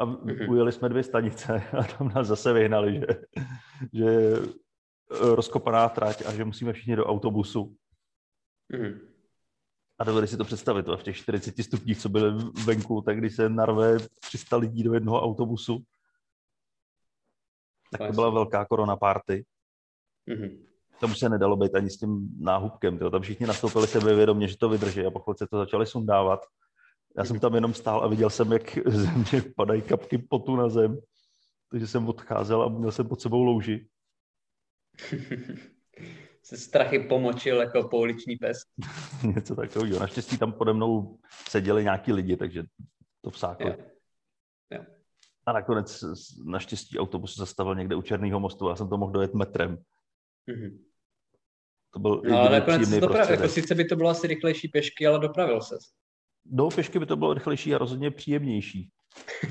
a 0.00 0.06
mm-hmm. 0.06 0.50
ujeli 0.50 0.72
jsme 0.72 0.88
dvě 0.88 1.02
stanice 1.02 1.62
a 1.78 1.82
tam 1.84 2.08
nás 2.14 2.26
zase 2.26 2.52
vyhnali, 2.52 3.00
že, 3.00 3.06
že 3.92 4.36
rozkopaná 5.10 5.88
trať 5.88 6.26
a 6.26 6.32
že 6.32 6.44
musíme 6.44 6.72
všichni 6.72 6.96
do 6.96 7.06
autobusu. 7.06 7.76
Mm-hmm. 8.72 9.15
A 9.98 10.04
dovedli 10.04 10.28
si 10.28 10.36
to 10.36 10.44
představit, 10.44 10.86
v 10.86 11.02
těch 11.02 11.16
40 11.16 11.62
stupních, 11.62 11.98
co 11.98 12.08
byly 12.08 12.44
venku, 12.64 13.02
tak 13.02 13.18
když 13.18 13.36
se 13.36 13.48
narve 13.48 13.98
300 14.20 14.56
lidí 14.56 14.82
do 14.82 14.94
jednoho 14.94 15.22
autobusu, 15.22 15.82
tak 17.90 18.06
to 18.06 18.12
byla 18.12 18.30
velká 18.30 18.64
korona 18.64 18.96
party. 18.96 19.44
Mm-hmm. 20.28 20.66
Tam 21.00 21.10
už 21.10 21.18
se 21.18 21.28
nedalo 21.28 21.56
být 21.56 21.74
ani 21.74 21.90
s 21.90 21.96
tím 21.96 22.28
náhubkem. 22.38 22.98
Tyjo. 22.98 23.10
Tam 23.10 23.22
všichni 23.22 23.46
nastoupili 23.46 23.86
sebevědomě, 23.86 24.48
že 24.48 24.56
to 24.56 24.68
vydrží 24.68 25.06
a 25.06 25.10
pokud 25.10 25.38
se 25.38 25.46
to 25.46 25.58
začali 25.58 25.86
sundávat. 25.86 26.40
Já 27.18 27.24
jsem 27.24 27.40
tam 27.40 27.54
jenom 27.54 27.74
stál 27.74 28.04
a 28.04 28.08
viděl 28.08 28.30
jsem, 28.30 28.52
jak 28.52 28.78
ze 28.88 29.12
mě 29.12 29.42
padají 29.56 29.82
kapky 29.82 30.18
potu 30.18 30.56
na 30.56 30.68
zem. 30.68 30.98
Takže 31.70 31.86
jsem 31.86 32.08
odcházel 32.08 32.62
a 32.62 32.68
měl 32.68 32.92
jsem 32.92 33.08
pod 33.08 33.20
sebou 33.20 33.44
louži. 33.44 33.88
se 36.46 36.56
strachy 36.56 36.98
pomočil 36.98 37.60
jako 37.60 37.88
pouliční 37.88 38.36
pes. 38.36 38.58
Něco 39.34 39.56
takového. 39.56 40.00
Naštěstí 40.00 40.38
tam 40.38 40.52
pode 40.52 40.72
mnou 40.72 41.18
seděli 41.48 41.82
nějaký 41.82 42.12
lidi, 42.12 42.36
takže 42.36 42.62
to 43.20 43.30
vsáklo. 43.30 43.74
A 45.46 45.52
nakonec 45.52 46.04
naštěstí 46.44 46.98
autobus 46.98 47.36
zastavil 47.36 47.74
někde 47.74 47.96
u 47.96 48.02
Černého 48.02 48.40
mostu 48.40 48.66
a 48.66 48.70
já 48.70 48.76
jsem 48.76 48.88
to 48.88 48.96
mohl 48.96 49.12
dojet 49.12 49.34
metrem. 49.34 49.76
Mm-hmm. 50.48 50.78
To 51.90 51.98
byl 51.98 52.22
no, 52.28 52.38
ale 52.38 52.60
nakonec 52.60 52.90
dopravil, 52.90 53.34
jako 53.34 53.48
sice 53.48 53.74
by 53.74 53.84
to 53.84 53.96
bylo 53.96 54.10
asi 54.10 54.26
rychlejší 54.26 54.68
pěšky, 54.68 55.06
ale 55.06 55.18
dopravil 55.18 55.60
se. 55.60 55.78
Do 56.44 56.68
pěšky 56.68 56.98
by 56.98 57.06
to 57.06 57.16
bylo 57.16 57.34
rychlejší 57.34 57.74
a 57.74 57.78
rozhodně 57.78 58.10
příjemnější. 58.10 58.90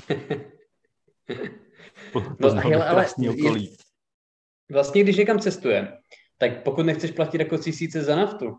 no, 2.40 2.50
hele, 2.50 2.88
ale 2.88 3.06
okolí. 3.30 3.76
vlastně, 4.70 5.02
když 5.02 5.16
někam 5.16 5.38
cestujeme, 5.38 5.98
tak 6.38 6.62
pokud 6.62 6.82
nechceš 6.82 7.10
platit 7.10 7.38
jako 7.38 7.58
tisíce 7.58 8.02
za 8.02 8.16
naftu, 8.16 8.56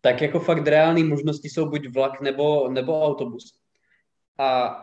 tak 0.00 0.22
jako 0.22 0.40
fakt 0.40 0.66
reální 0.66 1.04
možnosti 1.04 1.48
jsou 1.48 1.68
buď 1.70 1.94
vlak 1.94 2.20
nebo, 2.20 2.68
nebo 2.68 3.02
autobus. 3.02 3.52
A 4.38 4.76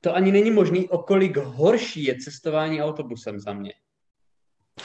to 0.00 0.14
ani 0.14 0.32
není 0.32 0.50
možný, 0.50 0.88
o 0.88 0.98
kolik 0.98 1.36
horší 1.36 2.04
je 2.04 2.18
cestování 2.18 2.82
autobusem 2.82 3.40
za 3.40 3.52
mě. 3.52 3.72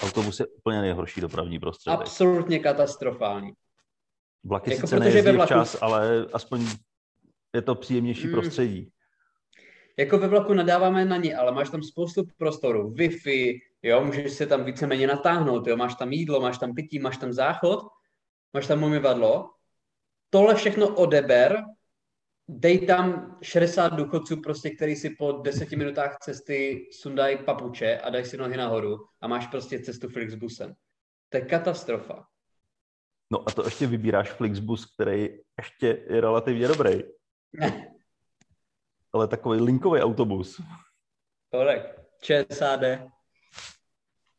Autobus 0.03 0.39
je 0.39 0.47
úplně 0.47 0.81
nejhorší 0.81 1.21
dopravní 1.21 1.59
prostředek. 1.59 1.99
Absolutně 1.99 2.59
katastrofální. 2.59 3.51
Vlaky 4.43 4.71
jako 4.71 4.87
sice 4.87 4.99
nejezdí 4.99 5.31
vlaku... 5.31 5.45
včas, 5.45 5.77
ale 5.81 6.25
aspoň 6.33 6.67
je 7.55 7.61
to 7.61 7.75
příjemnější 7.75 8.23
hmm. 8.23 8.31
prostředí. 8.31 8.91
Jako 9.99 10.17
ve 10.17 10.27
vlaku 10.27 10.53
nadáváme 10.53 11.05
na 11.05 11.17
ně, 11.17 11.35
ale 11.35 11.51
máš 11.51 11.69
tam 11.69 11.83
spoustu 11.83 12.23
prostoru, 12.37 12.91
Wi-Fi, 12.91 13.59
jo, 13.83 14.05
můžeš 14.05 14.33
se 14.33 14.45
tam 14.45 14.63
víceméně 14.63 15.07
natáhnout, 15.07 15.67
jo, 15.67 15.77
máš 15.77 15.95
tam 15.95 16.11
jídlo, 16.11 16.39
máš 16.39 16.57
tam 16.57 16.73
pití, 16.73 16.99
máš 16.99 17.17
tam 17.17 17.33
záchod, 17.33 17.79
máš 18.53 18.67
tam 18.67 18.83
umyvadlo. 18.83 19.49
Tohle 20.29 20.55
všechno 20.55 20.95
odeber 20.95 21.63
dej 22.47 22.85
tam 22.85 23.37
60 23.41 23.89
důchodců, 23.89 24.41
prostě, 24.41 24.69
který 24.69 24.95
si 24.95 25.09
po 25.09 25.31
deseti 25.31 25.75
minutách 25.75 26.17
cesty 26.17 26.89
sundají 26.91 27.37
papuče 27.37 27.97
a 27.97 28.09
dají 28.09 28.25
si 28.25 28.37
nohy 28.37 28.57
nahoru 28.57 28.97
a 29.21 29.27
máš 29.27 29.47
prostě 29.47 29.79
cestu 29.79 30.09
Flixbusem. 30.09 30.73
To 31.29 31.37
je 31.37 31.45
katastrofa. 31.45 32.25
No 33.31 33.49
a 33.49 33.51
to 33.51 33.65
ještě 33.65 33.87
vybíráš 33.87 34.31
Flixbus, 34.31 34.93
který 34.93 35.29
ještě 35.61 35.87
je 36.09 36.21
relativně 36.21 36.67
dobrý. 36.67 37.03
Ale 39.13 39.27
takový 39.27 39.61
linkový 39.61 40.01
autobus. 40.01 40.61
Korek. 41.51 42.01
ČSAD. 42.21 42.81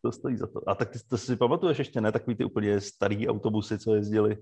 To 0.02 0.12
stojí 0.12 0.36
za 0.36 0.46
to. 0.46 0.68
A 0.68 0.74
tak 0.74 0.90
ty 0.90 0.98
to 0.98 1.18
si 1.18 1.36
pamatuješ 1.36 1.78
ještě, 1.78 2.00
ne? 2.00 2.12
Takový 2.12 2.36
ty 2.36 2.44
úplně 2.44 2.80
starý 2.80 3.28
autobusy, 3.28 3.78
co 3.78 3.94
jezdili. 3.94 4.36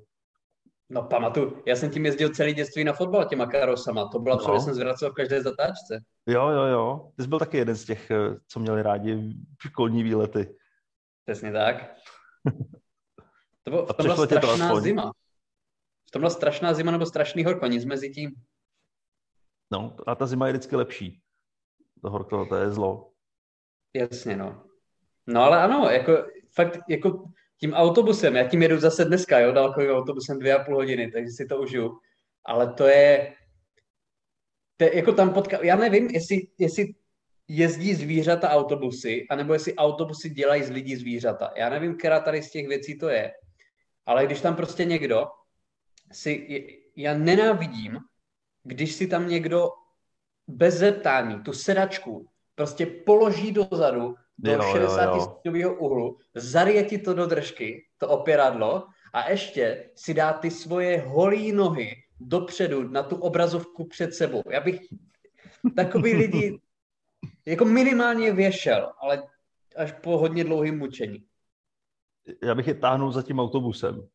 No 0.91 1.03
pamatuju, 1.03 1.63
já 1.67 1.77
jsem 1.77 1.91
tím 1.91 2.07
jezdil 2.07 2.29
celý 2.29 2.55
dětství 2.55 2.85
na 2.85 2.93
fotbal 2.93 3.25
těma 3.25 3.47
karosama, 3.47 4.09
to 4.09 4.19
byla 4.19 4.37
no. 4.49 4.61
jsem 4.61 4.75
zvracel 4.75 5.11
v 5.11 5.15
každé 5.15 5.43
zatáčce. 5.43 6.01
Jo, 6.27 6.49
jo, 6.49 6.63
jo, 6.63 7.11
ty 7.17 7.23
jsi 7.23 7.29
byl 7.29 7.39
taky 7.39 7.57
jeden 7.57 7.77
z 7.77 7.85
těch, 7.85 8.11
eh, 8.11 8.17
co 8.49 8.61
měli 8.61 8.83
rádi 8.83 9.35
školní 9.67 10.03
výlety. 10.03 10.57
Přesně 11.25 11.53
tak. 11.53 11.95
To 13.63 13.71
bylo, 13.71 13.87
v 13.87 13.95
tom 13.95 14.07
byla 14.07 14.27
strašná 14.27 14.71
to 14.71 14.81
zima. 14.81 15.13
V 16.09 16.11
tom 16.11 16.21
byla 16.21 16.31
strašná 16.31 16.75
zima 16.75 16.93
nebo 16.93 17.07
strašný 17.07 17.45
horko, 17.45 17.67
nic 17.67 17.85
mezi 17.85 18.11
tím. 18.11 18.35
No, 19.71 19.97
a 20.07 20.15
ta 20.15 20.27
zima 20.27 20.47
je 20.47 20.53
vždycky 20.53 20.77
lepší. 20.77 21.21
To 22.03 22.11
horko, 22.11 22.47
to 22.47 22.57
je 22.57 22.71
zlo. 22.71 23.13
Jasně, 23.95 24.37
no. 24.37 24.63
No 25.27 25.43
ale 25.43 25.63
ano, 25.63 25.91
jako 25.91 26.27
fakt, 26.55 26.79
jako 26.89 27.25
tím 27.61 27.73
autobusem, 27.73 28.37
já 28.37 28.49
tím 28.49 28.63
jedu 28.63 28.79
zase 28.79 29.05
dneska, 29.05 29.39
jo, 29.39 29.53
dálkovým 29.53 29.91
autobusem 29.91 30.39
dvě 30.39 30.55
a 30.55 30.65
půl 30.65 30.75
hodiny, 30.75 31.11
takže 31.11 31.31
si 31.31 31.47
to 31.47 31.61
užiju. 31.61 31.99
Ale 32.45 32.73
to 32.73 32.87
je, 32.87 33.35
to 34.77 34.85
je 34.85 34.97
jako 34.97 35.13
tam 35.13 35.35
potká, 35.35 35.65
já 35.65 35.77
nevím, 35.77 36.09
jestli, 36.11 36.49
jestli 36.59 36.95
jezdí 37.49 37.95
zvířata 37.95 38.51
autobusy, 38.51 39.27
anebo 39.31 39.53
jestli 39.53 39.75
autobusy 39.75 40.31
dělají 40.31 40.63
z 40.63 40.71
lidí 40.71 40.97
zvířata. 40.97 41.53
Já 41.57 41.71
nevím, 41.71 41.97
která 41.97 42.21
tady 42.21 42.43
z 42.43 42.51
těch 42.51 42.69
věcí 42.69 42.99
to 42.99 43.09
je, 43.09 43.33
ale 44.07 44.27
když 44.27 44.41
tam 44.41 44.57
prostě 44.57 44.85
někdo 44.85 45.27
si, 46.13 46.47
já 46.97 47.15
nenávidím, 47.15 47.99
když 48.67 48.95
si 48.95 49.07
tam 49.07 49.29
někdo 49.29 49.71
bez 50.49 50.75
zeptání 50.75 51.43
tu 51.43 51.53
sedačku 51.53 52.29
prostě 52.55 52.87
položí 52.87 53.53
dozadu 53.53 54.15
do 54.39 54.53
jo, 54.53 54.63
60 54.73 55.21
stupňového 55.21 55.75
úhlu, 55.75 56.19
zarije 56.35 56.85
ti 56.85 56.99
to 56.99 57.15
do 57.15 57.27
držky, 57.27 57.87
to 57.99 58.09
opěradlo, 58.09 58.87
a 59.13 59.31
ještě 59.31 59.91
si 59.95 60.15
dá 60.15 60.33
ty 60.33 60.51
svoje 60.51 61.01
holí 61.01 61.53
nohy 61.53 61.95
dopředu 62.21 62.89
na 62.89 63.03
tu 63.03 63.17
obrazovku 63.17 63.85
před 63.85 64.15
sebou. 64.15 64.43
Já 64.51 64.61
bych 64.61 64.81
takový 65.77 66.15
lidi 66.15 66.59
jako 67.47 67.65
minimálně 67.65 68.33
věšel, 68.33 68.93
ale 69.01 69.23
až 69.77 69.93
po 69.93 70.19
hodně 70.19 70.45
dlouhým 70.45 70.79
mučení. 70.79 71.25
Já 72.43 72.55
bych 72.55 72.67
je 72.67 72.75
táhnul 72.75 73.13
za 73.13 73.23
tím 73.23 73.41
autobusem. 73.41 74.09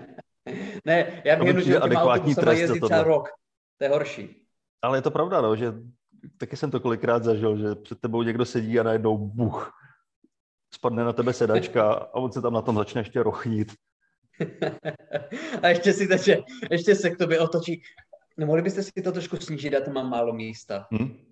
ne, 0.84 1.22
já 1.24 1.36
bych 1.36 1.46
jenom, 1.46 1.62
že 1.62 1.72
tím 1.72 1.96
autobusem 1.96 2.48
jezdit 2.48 2.80
třeba 2.80 3.02
rok. 3.02 3.28
To 3.78 3.84
je 3.84 3.90
horší. 3.90 4.46
Ale 4.82 4.98
je 4.98 5.02
to 5.02 5.10
pravda, 5.10 5.40
no, 5.40 5.56
že 5.56 5.74
taky 6.36 6.56
jsem 6.56 6.70
to 6.70 6.80
kolikrát 6.80 7.24
zažil, 7.24 7.58
že 7.58 7.74
před 7.74 8.00
tebou 8.00 8.22
někdo 8.22 8.44
sedí 8.44 8.80
a 8.80 8.82
najednou 8.82 9.18
buch, 9.18 9.72
spadne 10.74 11.04
na 11.04 11.12
tebe 11.12 11.32
sedačka 11.32 11.92
a 11.92 12.14
on 12.14 12.32
se 12.32 12.42
tam 12.42 12.52
na 12.52 12.62
tom 12.62 12.76
začne 12.76 13.00
ještě 13.00 13.22
rochnit. 13.22 13.72
a 15.62 15.68
ještě 15.68 15.92
si 15.92 16.08
teče, 16.08 16.38
ještě 16.70 16.94
se 16.94 17.10
k 17.10 17.18
tobě 17.18 17.40
otočí. 17.40 17.82
No 18.38 18.46
mohli 18.46 18.62
byste 18.62 18.82
si 18.82 19.02
to 19.04 19.12
trošku 19.12 19.36
snížit, 19.36 19.72
já 19.72 19.80
tam 19.80 19.94
mám 19.94 20.10
málo 20.10 20.32
místa. 20.32 20.86
Hmm? 20.90 21.28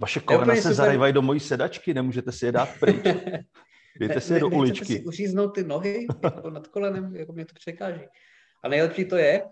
Vaše 0.00 0.20
kolena 0.20 0.54
se 0.54 0.62
super... 0.62 0.74
zarejvají 0.74 1.12
do 1.12 1.22
mojí 1.22 1.40
sedačky, 1.40 1.94
nemůžete 1.94 2.32
si 2.32 2.46
je 2.46 2.52
dát 2.52 2.68
pryč. 2.80 3.04
Dejte 4.00 4.20
si 4.20 4.32
je 4.32 4.40
do 4.40 4.48
uličky. 4.48 4.84
si 4.84 5.04
uříznout 5.04 5.54
ty 5.54 5.64
nohy 5.64 6.06
jako 6.24 6.50
nad 6.50 6.66
kolenem, 6.66 7.16
jako 7.16 7.32
mě 7.32 7.44
to 7.44 7.54
překáží. 7.54 8.00
A 8.64 8.68
nejlepší 8.68 9.04
to 9.04 9.16
je, 9.16 9.42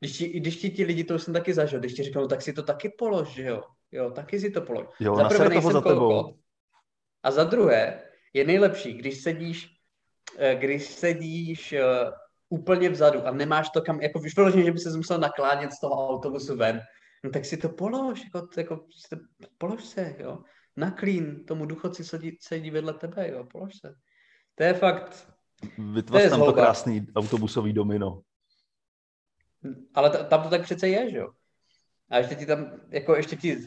když 0.00 0.18
ti, 0.18 0.40
když 0.40 0.56
ti 0.56 0.70
ti 0.70 0.84
lidi, 0.84 1.04
to 1.04 1.18
jsem 1.18 1.34
taky 1.34 1.54
zažil, 1.54 1.78
když 1.78 1.94
ti 1.94 2.02
říkám, 2.02 2.22
no, 2.22 2.28
tak 2.28 2.42
si 2.42 2.52
to 2.52 2.62
taky 2.62 2.88
polož, 2.98 3.28
že 3.28 3.42
jo? 3.42 3.62
Jo, 3.92 4.10
taky 4.10 4.40
si 4.40 4.50
to 4.50 4.60
polož. 4.60 4.86
Jo, 5.00 5.16
za 5.16 5.24
prvé 5.24 5.48
nejsem 5.48 5.72
za 5.72 5.80
tebou. 5.80 6.34
A 7.22 7.30
za 7.30 7.44
druhé 7.44 8.02
je 8.32 8.44
nejlepší, 8.44 8.92
když 8.92 9.22
sedíš, 9.22 9.68
eh, 10.38 10.54
když 10.54 10.84
sedíš 10.84 11.72
uh, 11.72 12.12
úplně 12.48 12.90
vzadu 12.90 13.26
a 13.26 13.30
nemáš 13.30 13.70
to 13.70 13.82
kam, 13.82 14.00
jako 14.00 14.20
vyloženě, 14.36 14.64
že 14.64 14.72
by 14.72 14.78
se 14.78 14.96
musel 14.96 15.18
naklánět 15.18 15.72
z 15.72 15.80
toho 15.80 16.08
autobusu 16.08 16.56
ven 16.56 16.80
no 17.24 17.30
tak 17.30 17.44
si 17.44 17.56
to 17.56 17.68
polož, 17.68 18.24
jako, 18.24 18.48
jako 18.56 18.86
polož 19.58 19.84
se, 19.84 20.16
jo. 20.18 20.38
Naklín, 20.76 21.44
tomu 21.44 21.66
duchoci 21.66 22.04
sedí, 22.04 22.36
sedí 22.40 22.70
vedle 22.70 22.94
tebe, 22.94 23.30
jo, 23.30 23.44
polož 23.44 23.72
se. 23.80 23.94
To 24.54 24.64
je 24.64 24.74
fakt... 24.74 25.32
Vytvoř 25.92 26.28
tam 26.28 26.40
to 26.40 26.52
krásný 26.52 27.06
autobusový 27.16 27.72
domino. 27.72 28.22
Ale 29.94 30.10
tam 30.10 30.42
to 30.42 30.48
tak 30.48 30.62
přece 30.62 30.88
je, 30.88 31.10
že 31.10 31.16
jo. 31.18 31.28
A 32.10 32.18
ještě 32.18 32.34
ti 32.34 32.46
tam, 32.46 32.80
jako 32.88 33.14
ještě 33.14 33.36
ti, 33.36 33.58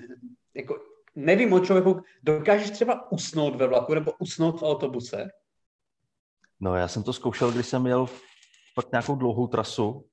jako 0.55 0.75
nevím 1.15 1.53
o 1.53 1.59
člověku, 1.59 2.01
dokážeš 2.23 2.71
třeba 2.71 3.11
usnout 3.11 3.55
ve 3.55 3.67
vlaku 3.67 3.93
nebo 3.93 4.11
usnout 4.19 4.59
v 4.59 4.63
autobuse? 4.63 5.29
No 6.59 6.75
já 6.75 6.87
jsem 6.87 7.03
to 7.03 7.13
zkoušel, 7.13 7.51
když 7.51 7.67
jsem 7.67 7.87
jel 7.87 8.07
fakt 8.73 8.91
nějakou 8.91 9.15
dlouhou 9.15 9.47
trasu, 9.47 10.05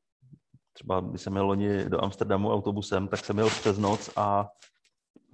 třeba 0.73 1.01
když 1.01 1.23
jsem 1.23 1.37
jel 1.37 1.47
loni 1.47 1.85
do 1.85 2.05
Amsterdamu 2.05 2.53
autobusem, 2.53 3.09
tak 3.09 3.25
jsem 3.25 3.39
jel 3.39 3.51
přes 3.51 3.79
noc 3.79 4.11
a 4.17 4.49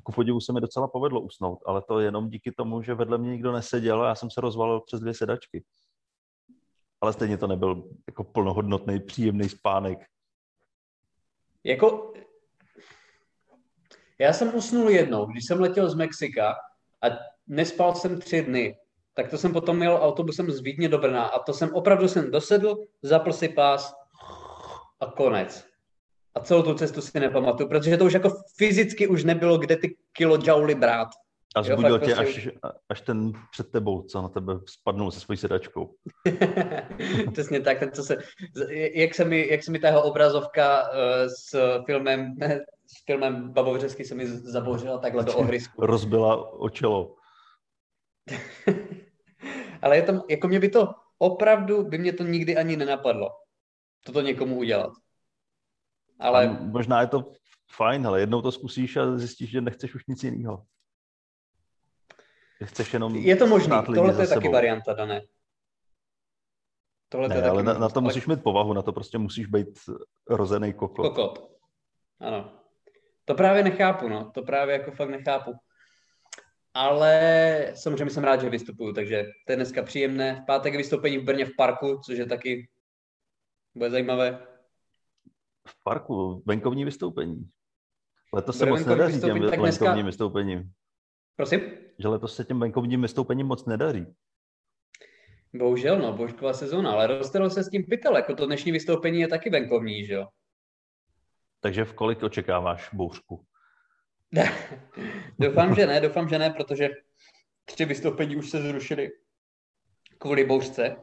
ku 0.03 0.13
podivu 0.13 0.41
se 0.41 0.53
mi 0.53 0.61
docela 0.61 0.89
povedlo 0.89 1.21
usnout, 1.21 1.59
ale 1.67 1.83
to 1.83 2.01
jenom 2.01 2.29
díky 2.29 2.53
tomu, 2.53 2.83
že 2.83 2.95
vedle 2.95 3.19
mě 3.19 3.31
nikdo 3.31 3.53
neseděl 3.53 4.03
a 4.03 4.09
já 4.09 4.15
jsem 4.15 4.31
se 4.31 4.41
rozvalil 4.41 4.81
přes 4.81 5.01
dvě 5.01 5.15
sedačky. 5.15 5.65
Ale 7.01 7.13
stejně 7.13 7.39
to 7.39 7.47
nebyl 7.47 7.89
jako 8.07 8.25
plnohodnotný, 8.25 9.01
příjemný 9.01 9.49
spánek. 9.49 9.99
Jako, 11.67 12.13
já 14.19 14.33
jsem 14.33 14.55
usnul 14.55 14.91
jednou, 14.91 15.27
když 15.27 15.45
jsem 15.45 15.61
letěl 15.61 15.91
z 15.91 15.95
Mexika 15.95 16.55
a 17.03 17.07
nespal 17.47 17.95
jsem 17.95 18.21
tři 18.21 18.43
dny, 18.43 18.77
tak 19.15 19.31
to 19.31 19.39
jsem 19.39 19.53
potom 19.53 19.77
měl 19.77 19.99
autobusem 20.03 20.51
z 20.51 20.61
Vídně 20.61 20.89
do 20.89 20.99
Brna 20.99 21.25
a 21.25 21.39
to 21.39 21.53
jsem 21.53 21.75
opravdu 21.75 22.09
jsem 22.09 22.31
dosedl, 22.31 22.77
zapl 23.03 23.33
si 23.33 23.49
pás 23.49 23.95
a 25.01 25.07
konec. 25.07 25.67
A 26.35 26.41
celou 26.41 26.63
tu 26.63 26.75
cestu 26.75 27.01
si 27.01 27.21
nepamatuju, 27.21 27.69
protože 27.69 27.97
to 27.97 28.05
už 28.05 28.13
jako 28.13 28.31
fyzicky 28.57 29.07
už 29.07 29.25
nebylo, 29.25 29.59
kde 29.59 29.77
ty 29.77 29.97
kilojouly 30.13 30.75
brát. 30.75 31.09
A 31.57 31.63
zbudil 31.63 31.99
tě 31.99 32.15
prostě... 32.15 32.51
až, 32.53 32.73
až 32.89 33.01
ten 33.01 33.33
před 33.51 33.71
tebou, 33.71 34.03
co 34.03 34.23
na 34.23 34.29
tebe 34.29 34.55
spadnul 34.67 35.11
se 35.11 35.21
svojí 35.21 35.37
sedačkou. 35.37 35.95
Přesně 37.33 37.61
tak, 37.61 37.79
ten, 37.79 37.93
co 37.93 38.03
se, 38.03 38.17
jak 38.95 39.15
se 39.15 39.25
mi, 39.25 39.49
jak 39.51 39.63
se 39.63 39.73
mi 39.73 39.79
ta 39.79 39.89
jeho 39.89 40.03
obrazovka 40.03 40.83
uh, 40.83 40.89
s 41.27 41.59
filmem, 41.87 42.35
s 42.87 43.05
filmem 43.07 43.53
Babovřesky 43.53 44.05
se 44.05 44.15
mi 44.15 44.27
zabouřila 44.27 44.99
takhle 44.99 45.25
do 45.25 45.37
ohrysku. 45.37 45.87
Rozbila 45.87 46.53
očelo. 46.53 47.15
Ale 49.83 49.97
je 49.97 50.03
to, 50.03 50.13
jako 50.31 50.49
mě 50.49 50.61
by 50.61 50.69
to, 50.69 50.95
opravdu 51.19 51.85
by 51.85 51.99
mě 51.99 52.13
to 52.13 52.23
nikdy 52.23 52.57
ani 52.57 52.77
nenapadlo, 52.77 53.29
toto 54.05 54.21
někomu 54.21 54.59
udělat. 54.59 54.93
Ale... 56.21 56.49
A 56.49 56.53
možná 56.53 57.01
je 57.01 57.07
to 57.07 57.33
fajn, 57.77 58.07
ale 58.07 58.21
jednou 58.21 58.43
to 58.43 58.53
zkusíš 58.53 58.97
a 58.97 59.17
zjistíš, 59.17 59.51
že 59.51 59.61
nechceš 59.61 59.95
už 59.95 60.07
nic 60.07 60.25
jiného. 60.25 60.67
Chceš 62.65 62.93
jenom 62.93 63.17
Je 63.17 63.37
to 63.37 63.47
možné, 63.47 63.83
tohle 63.83 64.23
je 64.23 64.29
taky 64.29 64.49
varianta, 64.49 64.93
Dané. 64.95 65.23
Tohle 67.09 67.29
ne, 67.29 67.43
ale 67.43 67.63
na, 67.63 67.79
na 67.79 67.89
to 67.89 68.01
musíš 68.01 68.27
mít 68.27 68.43
povahu, 68.43 68.73
na 68.73 68.83
to 68.83 68.93
prostě 68.93 69.19
musíš 69.19 69.47
být 69.47 69.69
rozený 70.29 70.73
kokot. 70.73 71.07
Kokot, 71.07 71.51
ano. 72.21 72.53
To 73.25 73.35
právě 73.35 73.63
nechápu, 73.63 74.09
no. 74.09 74.31
To 74.35 74.43
právě 74.43 74.73
jako 74.73 74.91
fakt 74.91 75.09
nechápu. 75.09 75.53
Ale 76.75 77.73
samozřejmě 77.75 78.11
jsem 78.11 78.25
rád, 78.25 78.41
že 78.41 78.51
vystupuju, 78.51 78.93
takže 78.93 79.25
to 79.47 79.53
je 79.53 79.57
dneska 79.57 79.83
příjemné. 79.83 80.41
V 80.43 80.47
pátek 80.47 80.73
je 80.73 80.79
vystoupení 80.79 81.19
v 81.19 81.25
Brně 81.25 81.45
v 81.45 81.57
parku, 81.57 82.01
což 82.05 82.19
je 82.19 82.27
taky 82.27 82.69
bude 83.75 83.91
zajímavé. 83.91 84.47
V 85.69 85.83
parku, 85.83 86.43
venkovní 86.47 86.85
vystoupení. 86.85 87.51
Letos 88.35 88.59
se 88.59 88.67
moc 88.67 88.85
nedaří 88.85 89.21
těm 89.21 89.41
venkovním 89.41 89.61
dneska... 89.61 89.95
vystoupením. 89.95 90.73
Prosím? 91.37 91.61
Že 91.99 92.09
letos 92.09 92.37
se 92.37 92.45
těm 92.45 92.61
venkovním 92.61 93.03
vystoupením 93.03 93.47
moc 93.47 93.67
nedaří. 93.67 94.07
Bohužel, 95.55 95.99
no, 95.99 96.13
božková 96.13 96.53
sezóna, 96.53 96.93
ale 96.93 97.07
rozstalo 97.07 97.51
se 97.51 97.65
s 97.65 97.71
tím 97.71 97.85
pytel, 97.85 98.17
jako 98.17 98.35
to 98.35 98.47
dnešní 98.47 98.73
vystoupení 98.73 99.21
je 99.21 99.29
taky 99.29 99.51
venkovní, 99.51 100.07
že 100.07 100.15
jo? 100.15 100.27
Takže 101.61 101.85
v 101.85 101.93
kolik 101.93 102.23
očekáváš 102.23 102.91
bouřku? 102.93 103.45
doufám, 105.39 105.75
že 105.75 105.87
ne, 105.87 106.01
doufám, 106.01 106.29
že 106.29 106.39
ne, 106.39 106.51
protože 106.51 106.89
tři 107.65 107.85
vystoupení 107.85 108.37
už 108.37 108.51
se 108.51 108.63
zrušily 108.63 109.11
kvůli 110.19 110.45
bouřce. 110.45 110.97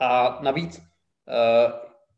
A 0.00 0.38
navíc, 0.42 0.78
uh, 0.78 1.72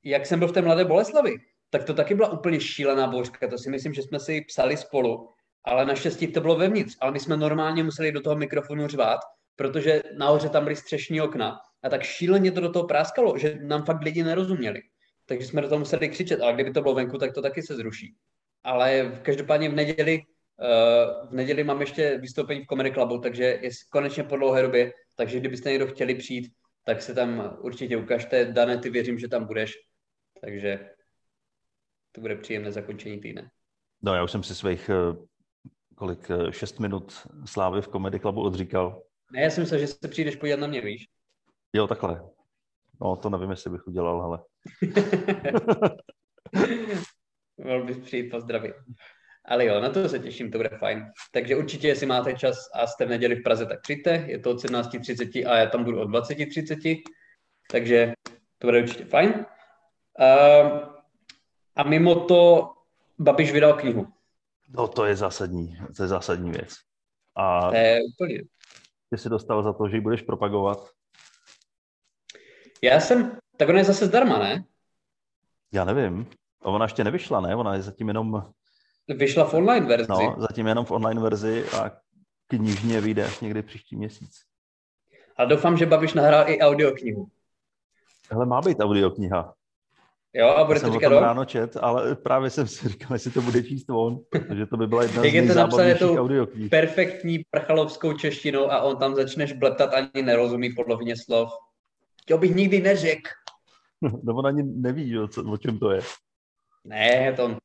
jak 0.05 0.27
jsem 0.27 0.39
byl 0.39 0.49
v 0.49 0.53
té 0.53 0.63
Mladé 0.63 0.85
Boleslavi, 0.85 1.37
tak 1.71 1.85
to 1.85 1.95
taky 1.95 2.15
byla 2.15 2.29
úplně 2.29 2.61
šílená 2.61 3.07
bouřka. 3.07 3.49
To 3.49 3.59
si 3.59 3.71
myslím, 3.71 3.95
že 3.95 4.03
jsme 4.03 4.21
si 4.21 4.41
psali 4.41 4.77
spolu, 4.77 5.35
ale 5.65 5.85
naštěstí 5.85 6.27
to 6.27 6.41
bylo 6.41 6.57
vevnitř. 6.57 6.97
Ale 7.01 7.13
my 7.13 7.21
jsme 7.21 7.37
normálně 7.37 7.83
museli 7.83 8.13
do 8.13 8.21
toho 8.21 8.37
mikrofonu 8.37 8.89
řvát, 8.89 9.21
protože 9.57 10.03
nahoře 10.19 10.49
tam 10.49 10.65
byly 10.65 10.77
střešní 10.77 11.21
okna. 11.21 11.59
A 11.83 11.89
tak 11.89 12.03
šíleně 12.03 12.53
to 12.53 12.61
do 12.61 12.73
toho 12.73 12.87
práskalo, 12.87 13.39
že 13.39 13.59
nám 13.63 13.85
fakt 13.85 14.03
lidi 14.03 14.23
nerozuměli. 14.23 14.81
Takže 15.27 15.47
jsme 15.47 15.63
do 15.63 15.69
toho 15.69 15.79
museli 15.79 16.09
křičet, 16.09 16.41
ale 16.41 16.53
kdyby 16.53 16.71
to 16.73 16.83
bylo 16.83 16.95
venku, 16.95 17.19
tak 17.19 17.33
to 17.33 17.43
taky 17.43 17.63
se 17.63 17.75
zruší. 17.77 18.15
Ale 18.65 19.21
každopádně 19.23 19.69
v 19.69 19.75
neděli 19.75 20.23
Uh, 20.61 21.29
v 21.29 21.33
neděli 21.33 21.65
mám 21.65 21.81
ještě 21.81 22.19
vystoupení 22.19 22.65
v 22.65 22.67
Comedy 22.67 22.93
Clubu, 22.93 23.19
takže 23.19 23.45
je 23.45 23.71
konečně 23.91 24.25
po 24.25 24.37
dlouhé 24.37 24.63
době, 24.63 24.93
takže 25.17 25.41
kdybyste 25.41 25.71
někdo 25.71 25.87
chtěli 25.87 26.15
přijít, 26.15 26.53
tak 26.85 27.03
se 27.03 27.15
tam 27.15 27.57
určitě 27.61 27.97
ukažte. 27.97 28.45
Dané, 28.45 28.79
ty 28.79 28.91
věřím, 28.91 29.19
že 29.19 29.29
tam 29.29 29.45
budeš, 29.45 29.73
takže 30.41 30.91
to 32.13 32.21
bude 32.21 32.37
příjemné 32.37 32.73
zakončení 32.73 33.21
týdne. 33.21 33.51
No, 34.03 34.15
já 34.15 34.25
už 34.25 34.31
jsem 34.31 34.43
si 34.43 34.55
svých 34.55 34.89
eh, 34.89 35.17
kolik, 36.01 36.31
eh, 36.31 36.53
šest 36.53 36.81
minut 36.81 37.29
slávy 37.45 37.83
v 37.83 37.89
Comedy 37.89 38.21
Clubu 38.21 38.43
odříkal. 38.43 39.03
Ne, 39.33 39.41
já 39.41 39.51
jsem 39.51 39.63
myslel, 39.63 39.81
že 39.81 39.87
se 39.87 40.09
přijdeš 40.09 40.37
podívat 40.37 40.61
na 40.61 40.67
mě, 40.67 40.81
víš? 40.81 41.07
Jo, 41.73 41.87
takhle. 41.87 42.23
No, 43.01 43.17
to 43.17 43.31
nevím, 43.31 43.51
jestli 43.51 43.71
bych 43.71 43.87
udělal, 43.87 44.23
ale... 44.23 44.39
Mohl 47.65 47.85
bys 47.85 47.99
přijít 47.99 48.31
pozdravit. 48.31 48.75
Ale 49.45 49.67
jo, 49.67 49.81
na 49.81 49.91
to 49.91 50.09
se 50.09 50.19
těším, 50.19 50.51
to 50.51 50.59
bude 50.59 50.69
fajn. 50.69 51.07
Takže 51.33 51.57
určitě, 51.57 51.89
jestli 51.89 52.07
máte 52.07 52.35
čas 52.35 52.57
a 52.75 52.87
jste 52.87 53.07
v 53.07 53.09
neděli 53.09 53.37
v 53.37 53.43
Praze, 53.43 53.67
tak 53.67 53.81
přijďte. 53.83 54.25
Je 54.27 54.39
to 54.39 54.51
od 54.51 54.65
17.30 54.65 55.51
a 55.51 55.57
já 55.57 55.67
tam 55.67 55.85
budu 55.85 56.01
od 56.01 56.09
20.30. 56.09 57.03
Takže 57.71 58.13
to 58.59 58.67
bude 58.67 58.83
určitě 58.83 59.05
fajn. 59.05 59.31
Uh, 59.31 60.79
a 61.77 61.83
mimo 61.83 62.15
to 62.25 62.73
Babiš 63.19 63.53
vydal 63.53 63.73
knihu. 63.75 64.20
No 64.71 64.89
to 64.89 65.05
je 65.05 65.17
zásadní, 65.17 65.79
to 65.97 66.03
je 66.03 66.09
zásadní 66.09 66.51
věc. 66.51 66.75
A 67.37 67.71
to 67.71 67.77
je 67.77 68.01
úplně. 68.15 68.43
Ty 69.11 69.19
jsi 69.19 69.29
dostal 69.29 69.63
za 69.63 69.73
to, 69.73 69.89
že 69.89 69.97
ji 69.97 70.01
budeš 70.01 70.23
propagovat? 70.23 70.91
Já 72.83 73.01
jsem, 73.01 73.39
tak 73.57 73.69
ona 73.69 73.79
je 73.79 73.85
zase 73.85 74.07
zdarma, 74.07 74.39
ne? 74.39 74.65
Já 75.73 75.85
nevím. 75.85 76.31
Ona 76.63 76.85
ještě 76.85 77.05
nevyšla, 77.05 77.41
ne? 77.41 77.57
Ona 77.57 77.75
je 77.75 77.83
zatím 77.83 78.09
jenom 78.09 78.53
Vyšla 79.09 79.45
v 79.45 79.55
online 79.55 79.87
verzi. 79.87 80.07
No, 80.09 80.37
zatím 80.39 80.67
jenom 80.67 80.85
v 80.85 80.91
online 80.91 81.21
verzi 81.21 81.65
a 81.69 81.91
knižně 82.47 83.01
vyjde 83.01 83.27
až 83.27 83.41
někdy 83.41 83.63
příští 83.63 83.97
měsíc. 83.97 84.41
A 85.37 85.45
doufám, 85.45 85.77
že 85.77 85.87
Babiš 85.87 86.15
nahrál 86.15 86.49
i 86.49 86.61
audioknihu. 86.61 87.29
Hele, 88.31 88.47
má 88.47 88.61
být 88.61 88.81
audiokniha. 88.81 89.55
Jo, 90.35 90.49
a 90.49 90.65
bude 90.65 90.81
Já 90.83 90.87
to 90.87 90.93
říkat 90.93 91.09
jsem 91.09 91.19
ráno 91.19 91.45
čet, 91.45 91.77
ale 91.81 92.17
právě 92.17 92.51
jsem 92.51 92.67
si 92.67 92.89
říkal, 92.89 93.15
jestli 93.15 93.31
to 93.31 93.43
bude 93.43 93.63
číst 93.63 93.91
on, 93.91 94.19
protože 94.31 94.67
to 94.67 94.77
by 94.77 94.87
byla 94.87 95.03
jedna 95.03 95.25
Jak 95.25 95.33
z 95.33 95.37
je 95.37 95.49
to 95.49 95.55
napsané 95.55 95.99
audioknih. 95.99 96.71
perfektní 96.71 97.39
prchalovskou 97.51 98.13
češtinou 98.13 98.71
a 98.71 98.81
on 98.83 98.97
tam 98.97 99.15
začneš 99.15 99.53
bleptat 99.53 99.95
ani 99.95 100.23
nerozumí 100.23 100.73
polovině 100.73 101.15
slov. 101.17 101.51
To 102.27 102.39
bych 102.39 102.55
nikdy 102.55 102.81
neřekl. 102.81 103.31
No 104.23 104.35
on 104.35 104.47
ani 104.47 104.63
neví, 104.63 105.11
jo, 105.11 105.29
co, 105.29 105.53
o 105.53 105.57
čem 105.57 105.79
to 105.79 105.91
je. 105.91 106.01
Ne, 106.85 107.33
to 107.37 107.59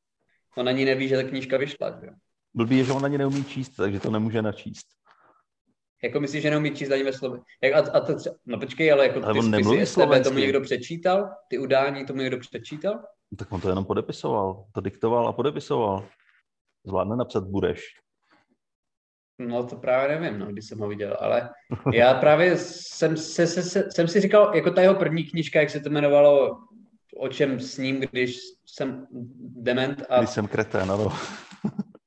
On 0.57 0.69
ani 0.69 0.85
neví, 0.85 1.07
že 1.07 1.15
ta 1.15 1.23
knížka 1.23 1.57
vyšla. 1.57 1.99
Že? 2.01 2.07
Blbý 2.53 2.77
je, 2.77 2.83
že 2.83 2.91
on 2.91 3.05
ani 3.05 3.17
neumí 3.17 3.43
číst, 3.45 3.69
takže 3.75 3.99
to 3.99 4.11
nemůže 4.11 4.41
načíst. 4.41 4.87
Jako 6.03 6.19
myslíš, 6.19 6.41
že 6.41 6.49
neumí 6.49 6.71
číst 6.71 6.91
ani 6.91 7.03
ve 7.03 7.13
slově? 7.13 7.41
Jak, 7.63 7.73
a, 7.73 7.91
a 7.91 7.99
to 7.99 8.15
třeba, 8.15 8.35
no 8.45 8.59
počkej, 8.59 8.91
ale 8.91 9.07
jako 9.07 9.25
ale 9.25 9.33
ty 9.33 9.41
spisy 9.41 9.85
STB 9.85 10.23
tomu 10.23 10.39
někdo 10.39 10.61
přečítal? 10.61 11.29
Ty 11.47 11.57
udání 11.57 12.05
tomu 12.05 12.21
někdo 12.21 12.39
přečítal? 12.39 12.99
Tak 13.37 13.51
on 13.51 13.61
to 13.61 13.69
jenom 13.69 13.85
podepisoval. 13.85 14.65
To 14.73 14.81
diktoval 14.81 15.27
a 15.27 15.33
podepisoval. 15.33 16.07
Zvládne 16.85 17.15
napsat 17.15 17.43
budeš. 17.43 17.81
No 19.39 19.63
to 19.63 19.75
právě 19.75 20.19
nevím, 20.19 20.39
no, 20.39 20.45
když 20.45 20.65
jsem 20.65 20.79
ho 20.79 20.87
viděl, 20.87 21.17
ale 21.19 21.49
já 21.93 22.13
právě 22.13 22.57
jsem, 22.57 23.17
se, 23.17 23.47
se, 23.47 23.63
se, 23.63 23.91
jsem 23.91 24.07
si 24.07 24.21
říkal, 24.21 24.55
jako 24.55 24.71
ta 24.71 24.81
jeho 24.81 24.95
první 24.95 25.23
knížka, 25.23 25.59
jak 25.59 25.69
se 25.69 25.79
to 25.79 25.89
jmenovalo, 25.89 26.57
o 27.17 27.29
čem 27.29 27.59
s 27.59 27.77
ním, 27.77 27.99
když 27.99 28.37
jsem 28.65 29.07
dement. 29.39 30.03
A... 30.09 30.17
Když 30.17 30.29
jsem 30.29 30.47
kretén, 30.47 30.91
ano. 30.91 31.13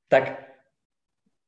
tak 0.08 0.47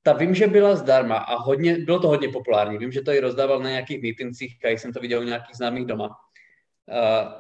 ta 0.03 0.13
vím, 0.13 0.35
že 0.35 0.47
byla 0.47 0.77
zdarma 0.77 1.17
a 1.17 1.37
hodně, 1.37 1.79
bylo 1.79 2.01
to 2.01 2.09
hodně 2.09 2.29
populární. 2.29 2.79
Vím, 2.79 2.93
že 2.93 3.01
to 3.01 3.13
i 3.13 3.21
rozdával 3.21 3.59
na 3.59 3.71
nějakých 3.71 4.03
meetincích, 4.03 4.59
a 4.65 4.69
jsem 4.69 4.93
to 4.93 5.01
viděl 5.01 5.21
u 5.21 5.25
nějakých 5.25 5.57
známých 5.57 5.87
doma. 5.87 6.09
Uh, 6.09 7.33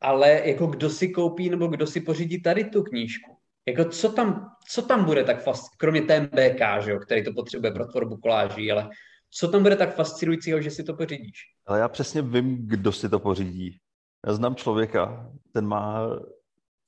ale 0.00 0.42
jako 0.44 0.66
kdo 0.66 0.90
si 0.90 1.08
koupí 1.08 1.50
nebo 1.50 1.66
kdo 1.66 1.86
si 1.86 2.00
pořídí 2.00 2.42
tady 2.42 2.64
tu 2.64 2.82
knížku? 2.82 3.36
Jako 3.66 3.84
co 3.84 4.12
tam, 4.12 4.50
co 4.68 4.82
tam 4.82 5.04
bude 5.04 5.24
tak 5.24 5.42
fast, 5.42 5.76
kromě 5.76 6.02
TMBK, 6.02 6.60
že 6.80 6.90
jo, 6.90 6.98
který 6.98 7.24
to 7.24 7.32
potřebuje 7.32 7.72
pro 7.72 7.86
tvorbu 7.86 8.16
koláží, 8.16 8.72
ale 8.72 8.90
co 9.30 9.48
tam 9.48 9.62
bude 9.62 9.76
tak 9.76 9.94
fascinujícího, 9.94 10.60
že 10.60 10.70
si 10.70 10.84
to 10.84 10.94
pořídíš? 10.94 11.38
Ale 11.66 11.78
já 11.78 11.88
přesně 11.88 12.22
vím, 12.22 12.68
kdo 12.68 12.92
si 12.92 13.08
to 13.08 13.18
pořídí. 13.18 13.78
Já 14.26 14.32
znám 14.32 14.54
člověka, 14.54 15.30
ten 15.52 15.66
má 15.66 16.08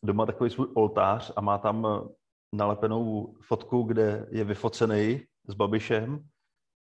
doma 0.02 0.26
takový 0.26 0.50
svůj 0.50 0.66
oltář 0.74 1.32
a 1.36 1.40
má 1.40 1.58
tam 1.58 2.08
nalepenou 2.52 3.34
fotku, 3.40 3.82
kde 3.82 4.26
je 4.30 4.44
vyfocený 4.44 5.20
s 5.48 5.54
Babišem. 5.54 6.28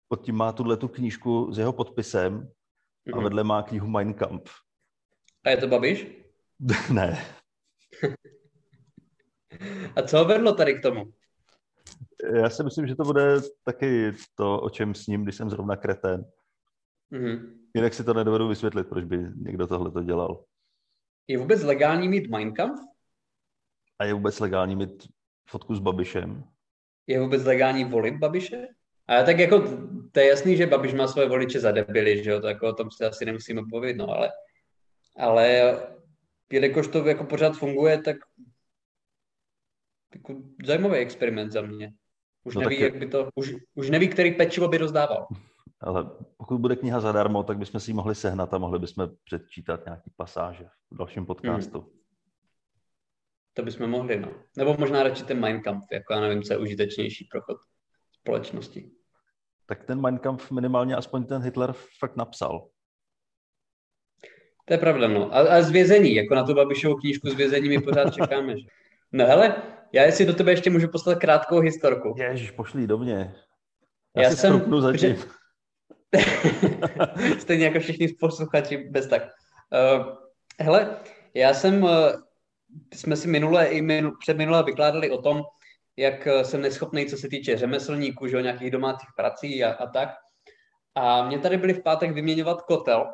Pod 0.07 0.25
tím 0.25 0.35
má 0.35 0.51
tuhle 0.51 0.77
tu 0.77 0.87
knížku 0.87 1.53
s 1.53 1.57
jeho 1.57 1.73
podpisem 1.73 2.51
a 3.13 3.15
mhm. 3.15 3.23
vedle 3.23 3.43
má 3.43 3.63
knihu 3.63 3.87
Mein 3.87 4.13
Kampf. 4.13 4.51
A 5.45 5.49
je 5.49 5.57
to 5.57 5.67
Babiš? 5.67 6.07
ne. 6.93 7.25
a 9.95 10.01
co 10.01 10.17
ho 10.17 10.25
vedlo 10.25 10.53
tady 10.53 10.79
k 10.79 10.81
tomu? 10.81 11.13
Já 12.41 12.49
si 12.49 12.63
myslím, 12.63 12.87
že 12.87 12.95
to 12.95 13.03
bude 13.03 13.35
taky 13.63 14.11
to, 14.35 14.61
o 14.61 14.69
čem 14.69 14.95
s 14.95 15.07
ním, 15.07 15.23
když 15.23 15.35
jsem 15.35 15.49
zrovna 15.49 15.75
kretén. 15.75 16.25
Mm-hmm. 17.11 17.59
Jinak 17.75 17.93
si 17.93 18.03
to 18.03 18.13
nedovedu 18.13 18.47
vysvětlit, 18.47 18.87
proč 18.89 19.05
by 19.05 19.17
někdo 19.35 19.67
tohle 19.67 19.91
to 19.91 20.03
dělal. 20.03 20.43
Je 21.27 21.37
vůbec 21.37 21.63
legální 21.63 22.09
mít 22.09 22.29
Mein 22.29 22.53
Kampf? 22.53 22.81
A 23.99 24.05
je 24.05 24.13
vůbec 24.13 24.39
legální 24.39 24.75
mít 24.75 25.07
fotku 25.49 25.75
s 25.75 25.79
Babišem? 25.79 26.43
Je 27.07 27.19
vůbec 27.19 27.45
legální 27.45 27.85
volit 27.85 28.17
Babiše? 28.17 28.67
A 29.07 29.23
tak 29.23 29.39
jako, 29.39 29.59
to 30.11 30.19
je 30.19 30.27
jasný, 30.27 30.57
že 30.57 30.67
Babiš 30.67 30.93
má 30.93 31.07
svoje 31.07 31.29
voliče 31.29 31.59
za 31.59 31.71
debily, 31.71 32.23
že 32.23 32.31
jo, 32.31 32.41
to 32.41 32.47
jako 32.47 32.69
o 32.69 32.73
tom 32.73 32.91
si 32.91 33.05
asi 33.05 33.25
nemusíme 33.25 33.61
povědět, 33.71 33.97
no, 33.97 34.09
ale, 34.09 34.29
ale 35.17 35.77
jelikož 36.51 36.87
to 36.87 37.07
jako 37.07 37.23
pořád 37.23 37.57
funguje, 37.57 38.01
tak 38.01 38.17
jako 40.13 40.35
zajímavý 40.65 40.95
experiment 40.95 41.51
za 41.51 41.61
mě. 41.61 41.93
Už 42.43 42.55
no 42.55 42.61
neví, 42.61 42.75
taky... 42.75 42.83
jak 42.83 42.95
by 42.97 43.07
to, 43.07 43.29
už, 43.35 43.55
už 43.75 43.89
neví, 43.89 44.07
který 44.07 44.31
pečivo 44.31 44.67
by 44.67 44.77
rozdával. 44.77 45.27
Ale 45.81 46.09
pokud 46.37 46.57
bude 46.57 46.75
kniha 46.75 46.99
zadarmo, 46.99 47.43
tak 47.43 47.57
bychom 47.57 47.79
si 47.79 47.91
ji 47.91 47.95
mohli 47.95 48.15
sehnat 48.15 48.53
a 48.53 48.57
mohli 48.57 48.79
bychom 48.79 49.09
předčítat 49.23 49.85
nějaký 49.85 50.11
pasáže 50.15 50.65
v 50.91 50.97
dalším 50.97 51.25
podcastu. 51.25 51.79
Hmm. 51.79 51.89
To 53.59 53.65
bychom 53.65 53.89
mohli, 53.89 54.19
no. 54.19 54.31
Nebo 54.57 54.75
možná 54.79 55.03
radši 55.03 55.23
ten 55.23 55.39
Mein 55.39 55.61
Kampf, 55.61 55.91
jako 55.91 56.13
já 56.13 56.19
nevím, 56.19 56.43
co 56.43 56.53
je 56.53 56.57
užitečnější 56.57 57.27
pro 57.31 57.41
chod 57.41 57.57
společnosti. 58.11 58.91
Tak 59.65 59.83
ten 59.83 60.01
Mein 60.01 60.17
Kampf 60.17 60.51
minimálně 60.51 60.95
aspoň 60.95 61.25
ten 61.25 61.41
Hitler 61.41 61.73
fakt 61.99 62.15
napsal. 62.15 62.69
To 64.65 64.73
je 64.73 64.77
pravda, 64.77 65.07
no. 65.07 65.35
A, 65.35 65.39
a 65.39 65.61
z 65.61 65.71
vězení, 65.71 66.15
jako 66.15 66.35
na 66.35 66.43
tu 66.43 66.53
Babišovou 66.53 66.95
knížku 66.95 67.29
z 67.29 67.33
vězení 67.33 67.69
my 67.69 67.81
pořád 67.81 68.13
čekáme, 68.13 68.59
že? 68.59 68.65
No 69.11 69.25
hele, 69.25 69.55
já 69.93 70.03
jestli 70.03 70.25
do 70.25 70.33
tebe 70.33 70.51
ještě 70.51 70.69
můžu 70.69 70.87
poslat 70.87 71.19
krátkou 71.19 71.59
historku. 71.59 72.15
Ježiš, 72.17 72.51
pošlí 72.51 72.87
do 72.87 72.97
mě. 72.97 73.35
Já, 74.15 74.23
já 74.23 74.29
si 74.29 74.37
jsem... 74.37 74.81
zatím. 74.81 75.15
Stejně 77.39 77.65
jako 77.65 77.79
všichni 77.79 78.07
posluchači 78.07 78.77
bez 78.77 79.07
tak. 79.07 79.23
Uh, 79.23 80.05
hele, 80.59 80.97
já 81.33 81.53
jsem, 81.53 81.83
uh, 81.83 81.89
jsme 82.93 83.15
si 83.15 83.27
minule 83.27 83.65
i 83.65 83.81
minu, 83.81 84.11
před 84.19 84.37
minule 84.37 84.63
vykládali 84.63 85.11
o 85.11 85.21
tom, 85.21 85.43
jak 85.97 86.27
eh, 86.27 86.45
jsem 86.45 86.61
neschopný, 86.61 87.05
co 87.05 87.17
se 87.17 87.29
týče 87.29 87.57
řemeslníků, 87.57 88.27
že, 88.27 88.41
nějakých 88.41 88.71
domácích 88.71 89.09
prací 89.15 89.63
a, 89.63 89.73
a 89.73 89.87
tak. 89.87 90.09
A 90.95 91.27
mě 91.27 91.39
tady 91.39 91.57
byli 91.57 91.73
v 91.73 91.83
pátek 91.83 92.11
vyměňovat 92.11 92.61
kotel. 92.61 93.05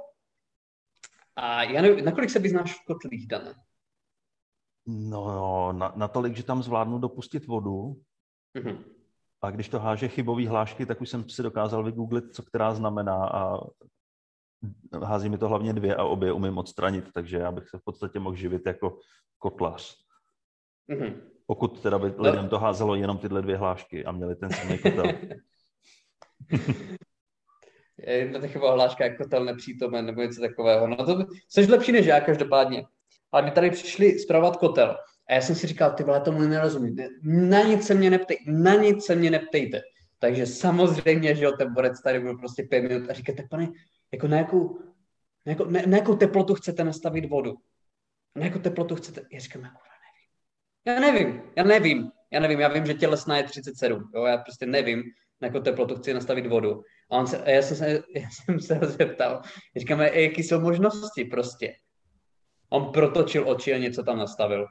A 1.35 1.63
já 1.63 1.81
nevím, 1.81 2.05
nakolik 2.05 2.29
se 2.29 2.39
vyznáš 2.39 2.73
v 2.73 2.85
kotlích, 2.85 3.27
Dané? 3.27 3.53
No, 4.87 5.27
no 5.27 5.73
na, 5.73 5.93
natolik, 5.95 6.35
že 6.35 6.43
tam 6.43 6.63
zvládnu 6.63 6.99
dopustit 6.99 7.47
vodu. 7.47 8.01
Mm-hmm. 8.55 8.83
A 9.41 9.51
když 9.51 9.69
to 9.69 9.79
háže 9.79 10.07
chybový 10.07 10.47
hlášky, 10.47 10.85
tak 10.85 11.01
už 11.01 11.09
jsem 11.09 11.29
si 11.29 11.43
dokázal 11.43 11.83
vygooglit, 11.83 12.33
co 12.33 12.43
která 12.43 12.73
znamená 12.73 13.29
a 13.29 13.59
hází 15.04 15.30
mi 15.30 15.38
to 15.38 15.47
hlavně 15.47 15.73
dvě 15.73 15.95
a 15.95 16.04
obě 16.04 16.32
umím 16.32 16.58
odstranit, 16.58 17.06
takže 17.13 17.38
já 17.38 17.51
bych 17.51 17.69
se 17.69 17.78
v 17.78 17.84
podstatě 17.84 18.19
mohl 18.19 18.36
živit 18.36 18.62
jako 18.65 18.99
kotlař. 19.39 19.95
Mm-hmm. 20.89 21.13
Pokud 21.47 21.82
teda 21.82 21.99
by 21.99 22.13
lidem 22.17 22.49
to 22.49 22.60
házelo 22.60 22.95
jenom 22.95 23.17
tyhle 23.17 23.41
dvě 23.41 23.58
hlášky 23.58 24.06
a 24.06 24.12
měli 24.12 24.36
ten 24.36 24.49
samý 24.49 24.78
kotel. 24.78 25.06
Jedna 27.97 28.39
taková 28.39 28.73
hláška 28.73 29.04
jako 29.04 29.23
kotel 29.23 29.45
nepřítomen 29.45 30.06
nebo 30.06 30.21
něco 30.21 30.41
takového. 30.41 30.88
No 30.88 30.95
to 30.95 31.25
jsi 31.49 31.71
lepší 31.71 31.91
než 31.91 32.06
já 32.06 32.19
každopádně. 32.19 32.86
Ale 33.32 33.41
my 33.41 33.51
tady 33.51 33.71
přišli 33.71 34.19
zpravovat 34.19 34.58
kotel. 34.58 34.97
A 35.30 35.34
já 35.34 35.41
jsem 35.41 35.56
si 35.56 35.67
říkal, 35.67 35.91
ty 35.91 36.04
vole, 36.04 36.21
tomu 36.21 36.41
nerozumím. 36.41 36.95
Na 37.23 37.62
nic 37.62 37.86
se 37.86 37.93
mě 37.93 38.10
neptej, 38.10 38.38
na 38.47 38.75
nic 38.75 39.06
se 39.06 39.15
mě 39.15 39.32
neptejte. 39.32 39.82
Takže 40.19 40.45
samozřejmě, 40.45 41.36
že 41.36 41.45
jo, 41.45 41.51
ten 41.51 41.73
borec 41.73 42.01
tady 42.01 42.19
byl 42.19 42.38
prostě 42.38 42.63
pět 42.63 42.82
minut 42.82 43.10
a 43.10 43.13
říkáte, 43.13 43.43
pane, 43.49 43.67
jako 44.13 44.27
na 44.27 44.37
jakou, 44.37 44.79
na 45.45 45.51
jakou, 45.51 45.65
na, 45.65 45.81
na 45.87 45.97
jakou 45.97 46.15
teplotu 46.15 46.55
chcete 46.55 46.83
nastavit 46.83 47.29
vodu? 47.29 47.55
Na 48.35 48.45
jakou 48.45 48.59
teplotu 48.59 48.95
chcete? 48.95 49.21
Já 49.31 49.39
říkám, 49.39 49.63
jako, 49.63 49.77
já 50.87 50.99
nevím, 50.99 51.41
já 51.57 51.63
nevím, 51.63 52.11
já 52.31 52.39
nevím, 52.39 52.59
já 52.59 52.67
vím, 52.67 52.85
že 52.85 52.93
tělesná 52.93 53.37
je 53.37 53.43
37, 53.43 54.11
jo, 54.15 54.23
já 54.23 54.37
prostě 54.37 54.65
nevím, 54.65 55.03
na 55.41 55.47
jakou 55.47 55.59
teplotu 55.59 55.95
chci 55.95 56.13
nastavit 56.13 56.47
vodu. 56.47 56.81
A, 57.11 57.17
on 57.17 57.27
se, 57.27 57.43
a 57.43 57.49
já, 57.49 57.61
jsem 57.61 57.77
se, 57.77 58.03
já 58.15 58.29
jsem 58.29 58.59
se 58.59 58.75
ho 58.75 58.85
zeptal, 58.85 59.41
říkáme, 59.75 60.21
jaký 60.21 60.43
jsou 60.43 60.59
možnosti 60.59 61.25
prostě. 61.25 61.75
On 62.69 62.91
protočil 62.91 63.49
oči 63.49 63.73
a 63.73 63.77
něco 63.77 64.03
tam 64.03 64.17
nastavil. 64.17 64.65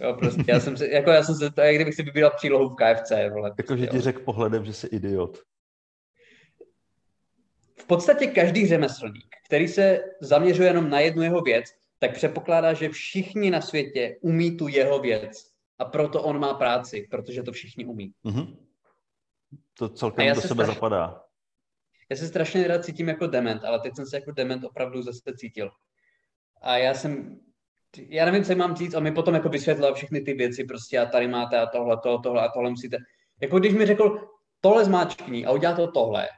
Jo, 0.00 0.14
prostě, 0.18 0.44
já 0.48 0.60
jsem 0.60 0.76
se, 0.76 0.88
jako 0.88 1.10
já 1.10 1.22
jsem 1.22 1.34
se, 1.34 1.50
to 1.50 1.60
je, 1.60 1.74
kdybych 1.74 1.94
si 1.94 2.02
vybíral 2.02 2.32
přílohu 2.36 2.68
v 2.68 2.76
KFC, 2.76 3.12
vole. 3.32 3.54
Jako, 3.58 3.76
že 3.76 3.86
ti 3.86 4.00
řekl 4.00 4.22
pohledem, 4.22 4.64
že 4.64 4.72
jsi 4.72 4.86
idiot. 4.86 5.38
V 7.88 7.96
podstatě 7.96 8.26
každý 8.26 8.66
řemeslník, 8.66 9.36
který 9.46 9.68
se 9.68 10.00
zaměřuje 10.20 10.68
jenom 10.68 10.90
na 10.90 11.00
jednu 11.00 11.22
jeho 11.22 11.40
věc, 11.40 11.64
tak 11.98 12.14
předpokládá, 12.14 12.72
že 12.72 12.88
všichni 12.88 13.50
na 13.50 13.60
světě 13.60 14.16
umí 14.20 14.56
tu 14.56 14.68
jeho 14.68 14.98
věc. 14.98 15.50
A 15.78 15.84
proto 15.84 16.22
on 16.22 16.38
má 16.38 16.54
práci, 16.54 17.06
protože 17.10 17.42
to 17.42 17.52
všichni 17.52 17.84
umí. 17.84 18.12
Mm-hmm. 18.24 18.56
To 19.74 19.88
celkem 19.88 20.34
do 20.34 20.40
sebe 20.40 20.64
straš... 20.64 20.74
zapadá. 20.76 21.22
Já 22.10 22.16
se 22.16 22.28
strašně 22.28 22.68
rád 22.68 22.84
cítím 22.84 23.08
jako 23.08 23.26
dement, 23.26 23.64
ale 23.64 23.80
teď 23.80 23.96
jsem 23.96 24.06
se 24.06 24.16
jako 24.16 24.32
dement 24.32 24.64
opravdu 24.64 25.02
zase 25.02 25.20
cítil. 25.36 25.70
A 26.62 26.76
já 26.76 26.94
jsem, 26.94 27.40
já 27.96 28.24
nevím, 28.24 28.44
co 28.44 28.56
mám 28.56 28.76
říct, 28.76 28.94
a 28.94 29.00
mi 29.00 29.12
potom 29.12 29.34
jako 29.34 29.48
vysvětlil 29.48 29.94
všechny 29.94 30.20
ty 30.20 30.32
věci, 30.32 30.64
prostě 30.64 30.98
a 30.98 31.06
tady 31.06 31.28
máte 31.28 31.58
a 31.58 31.66
tohle, 31.66 31.96
to, 32.02 32.18
tohle 32.18 32.42
a 32.42 32.48
tohle 32.48 32.70
musíte. 32.70 32.96
Jako 33.40 33.58
když 33.58 33.72
mi 33.72 33.86
řekl, 33.86 34.28
tohle 34.60 34.84
zmáčkni 34.84 35.46
a 35.46 35.52
udělá 35.52 35.76
to 35.76 35.92
tohle, 35.92 36.28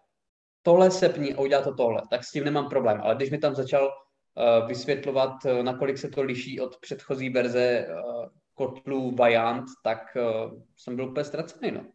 tohle 0.62 0.90
sepni 0.90 1.34
a 1.34 1.40
udělá 1.40 1.62
to 1.62 1.74
tohle, 1.74 2.02
tak 2.10 2.24
s 2.24 2.30
tím 2.30 2.44
nemám 2.44 2.68
problém. 2.68 3.00
Ale 3.02 3.14
když 3.14 3.30
mi 3.30 3.38
tam 3.38 3.54
začal 3.54 3.86
uh, 3.86 4.68
vysvětlovat, 4.68 5.44
uh, 5.44 5.62
nakolik 5.62 5.98
se 5.98 6.08
to 6.08 6.22
liší 6.22 6.60
od 6.60 6.76
předchozí 6.80 7.30
verze 7.30 7.86
uh, 7.88 8.26
kotlů 8.54 9.16
Vajant, 9.16 9.64
tak 9.84 9.98
uh, 10.16 10.60
jsem 10.76 10.96
byl 10.96 11.08
úplně 11.10 11.24
ztracený, 11.24 11.70
no. 11.70 11.86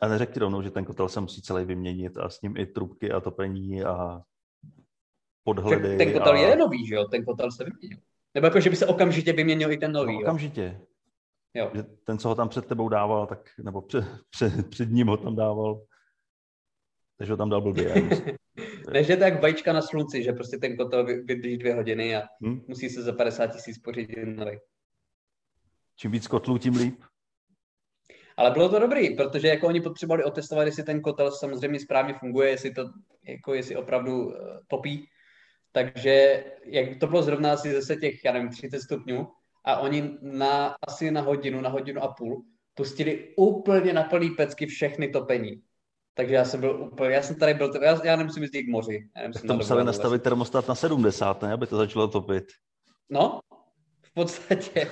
A 0.00 0.08
neřekl 0.08 0.32
ti 0.32 0.40
rovnou, 0.40 0.62
že 0.62 0.70
ten 0.70 0.84
kotel 0.84 1.08
se 1.08 1.20
musí 1.20 1.42
celý 1.42 1.64
vyměnit 1.64 2.16
a 2.16 2.28
s 2.28 2.42
ním 2.42 2.56
i 2.56 2.66
trubky 2.66 3.12
a 3.12 3.20
topení 3.20 3.82
a 3.82 4.20
podhledy. 5.44 5.96
Ten 5.96 6.12
kotel 6.12 6.32
a... 6.32 6.36
je 6.36 6.56
nový, 6.56 6.86
že 6.86 6.94
jo? 6.94 7.04
Ten 7.04 7.24
kotel 7.24 7.50
se 7.50 7.64
vyměnil. 7.64 7.98
Nebo 8.34 8.46
jako, 8.46 8.60
že 8.60 8.70
by 8.70 8.76
se 8.76 8.86
okamžitě 8.86 9.32
vyměnil 9.32 9.72
i 9.72 9.76
ten 9.76 9.92
nový, 9.92 10.14
no, 10.14 10.20
okamžitě. 10.20 10.80
Jo. 11.54 11.70
Že 11.74 11.82
ten, 11.82 12.18
co 12.18 12.28
ho 12.28 12.34
tam 12.34 12.48
před 12.48 12.66
tebou 12.66 12.88
dával, 12.88 13.26
tak, 13.26 13.50
nebo 13.62 13.82
před, 13.82 14.04
před, 14.30 14.70
před 14.70 14.90
ním 14.90 15.06
ho 15.06 15.16
tam 15.16 15.36
dával, 15.36 15.80
takže 17.18 17.32
ho 17.32 17.36
tam 17.36 17.50
dal 17.50 17.60
blbě. 17.60 17.94
Než 18.92 19.08
je 19.08 19.16
tak 19.16 19.42
vajíčka 19.42 19.72
na 19.72 19.82
slunci, 19.82 20.22
že 20.22 20.32
prostě 20.32 20.58
ten 20.58 20.76
kotel 20.76 21.06
vydrží 21.06 21.56
dvě 21.56 21.74
hodiny 21.74 22.16
a 22.16 22.22
hmm? 22.42 22.60
musí 22.68 22.90
se 22.90 23.02
za 23.02 23.12
50 23.12 23.46
tisíc 23.46 23.78
pořídit 23.78 24.24
nový. 24.24 24.58
Čím 25.96 26.10
víc 26.10 26.26
kotlů, 26.26 26.58
tím 26.58 26.76
líp. 26.76 27.00
Ale 28.36 28.50
bylo 28.50 28.68
to 28.68 28.78
dobrý, 28.78 29.14
protože 29.14 29.48
jako 29.48 29.66
oni 29.66 29.80
potřebovali 29.80 30.24
otestovat, 30.24 30.66
jestli 30.66 30.82
ten 30.82 31.00
kotel 31.00 31.30
samozřejmě 31.30 31.80
správně 31.80 32.14
funguje, 32.14 32.50
jestli 32.50 32.74
to 32.74 32.90
jako 33.28 33.54
jestli 33.54 33.76
opravdu 33.76 34.26
uh, 34.26 34.32
topí. 34.66 35.08
Takže 35.72 36.44
jak 36.64 36.98
to 37.00 37.06
bylo 37.06 37.22
zrovna 37.22 37.52
asi 37.52 37.72
zase 37.72 37.96
těch, 37.96 38.24
já 38.24 38.32
nevím, 38.32 38.48
30 38.48 38.80
stupňů 38.80 39.28
a 39.64 39.78
oni 39.78 40.18
na, 40.22 40.76
asi 40.88 41.10
na 41.10 41.20
hodinu, 41.20 41.60
na 41.60 41.70
hodinu 41.70 42.02
a 42.02 42.08
půl 42.08 42.44
pustili 42.74 43.34
úplně 43.36 43.92
na 43.92 44.02
plný 44.02 44.30
pecky 44.30 44.66
všechny 44.66 45.08
topení. 45.08 45.62
Takže 46.16 46.34
já 46.34 46.44
jsem 46.44 46.60
byl 46.60 46.82
úplně, 46.82 47.14
já 47.14 47.22
jsem 47.22 47.36
tady 47.36 47.54
byl, 47.54 47.72
já, 47.82 48.00
já 48.04 48.16
nemusím 48.16 48.42
jezdit 48.42 48.62
k 48.62 48.68
moři. 48.68 49.08
Já 49.16 49.32
tak 49.32 49.42
to 49.42 49.54
museli 49.54 49.84
nastavit 49.84 50.22
termostat 50.22 50.68
na 50.68 50.74
70, 50.74 51.42
ne, 51.42 51.52
aby 51.52 51.66
to 51.66 51.76
začalo 51.76 52.08
topit. 52.08 52.44
No, 53.10 53.40
v 54.02 54.14
podstatě, 54.14 54.90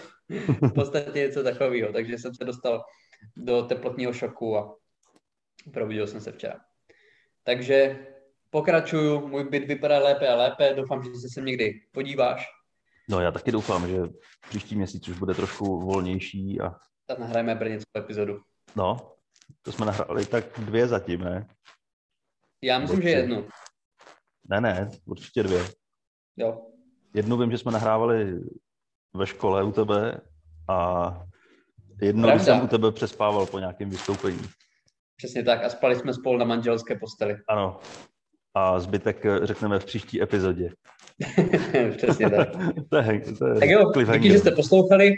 v 0.63 0.73
podstatě 0.75 1.19
něco 1.19 1.43
takového, 1.43 1.93
takže 1.93 2.19
jsem 2.19 2.35
se 2.35 2.45
dostal 2.45 2.85
do 3.37 3.63
teplotního 3.63 4.13
šoku 4.13 4.59
a 4.59 4.77
probudil 5.73 6.07
jsem 6.07 6.21
se 6.21 6.33
včera. 6.33 6.61
Takže 7.43 8.07
pokračuju, 8.51 9.29
můj 9.29 9.45
byt 9.45 9.65
vypadá 9.65 9.99
lépe 9.99 10.29
a 10.29 10.37
lépe, 10.37 10.75
doufám, 10.75 11.03
že 11.03 11.11
se 11.11 11.29
sem 11.33 11.45
někdy 11.45 11.81
podíváš. 11.93 12.47
No 13.09 13.21
já 13.21 13.31
taky 13.31 13.53
doufám, 13.53 13.89
že 13.89 13.99
příští 14.49 14.77
měsíc 14.77 15.09
už 15.09 15.19
bude 15.19 15.35
trošku 15.35 15.81
volnější 15.81 16.61
a... 16.61 16.75
Tak 17.07 17.19
nahrajeme 17.19 17.55
brněckou 17.55 17.99
epizodu. 17.99 18.41
No, 18.77 19.15
to 19.63 19.73
jsme 19.73 19.87
nahráli 19.87 20.27
tak 20.27 20.45
dvě 20.59 20.89
zatím, 20.89 21.21
ne? 21.21 21.47
Já 22.63 22.79
myslím, 22.79 23.03
že 23.03 23.09
jednu. 23.09 23.49
Ne, 24.49 24.61
ne, 24.61 24.91
určitě 25.05 25.43
dvě. 25.43 25.65
Jo. 26.37 26.67
Jednu 27.15 27.37
vím, 27.37 27.51
že 27.51 27.59
jsme 27.59 27.73
nahrávali 27.73 28.41
ve 29.15 29.27
škole 29.27 29.65
u 29.65 29.73
tebe 29.73 30.21
a 30.69 31.11
jednou 32.03 32.31
když 32.31 32.43
jsem 32.43 32.65
u 32.65 32.69
tebe 32.69 32.93
přespával 32.93 33.47
po 33.47 33.59
nějakém 33.59 33.91
vystoupení. 33.91 34.41
Přesně 35.17 35.43
tak 35.43 35.65
a 35.65 35.69
spali 35.69 35.97
jsme 35.97 36.15
spolu 36.15 36.39
na 36.39 36.45
manželské 36.45 36.99
posteli. 36.99 37.37
Ano. 37.49 37.81
A 38.55 38.81
zbytek 38.81 39.27
řekneme 39.43 39.79
v 39.79 39.85
příští 39.85 40.23
epizodě. 40.23 40.71
Přesně 41.97 42.31
tak. 42.31 42.49
to 42.91 42.97
je, 42.97 43.21
to 43.39 43.47
je 43.47 43.61
tak 43.61 43.69
jo, 43.69 43.93
díky, 44.13 44.31
že 44.31 44.39
jste 44.39 44.51
poslouchali. 44.51 45.15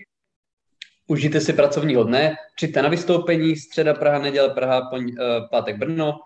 Užijte 1.06 1.40
si 1.40 1.52
pracovního 1.52 2.04
dne, 2.04 2.36
přijďte 2.56 2.82
na 2.82 2.88
vystoupení, 2.88 3.56
středa 3.56 3.94
Praha, 3.94 4.18
neděle 4.18 4.50
Praha, 4.50 4.90
poň, 4.90 5.04
uh, 5.04 5.48
pátek 5.50 5.76
Brno, 5.76 6.20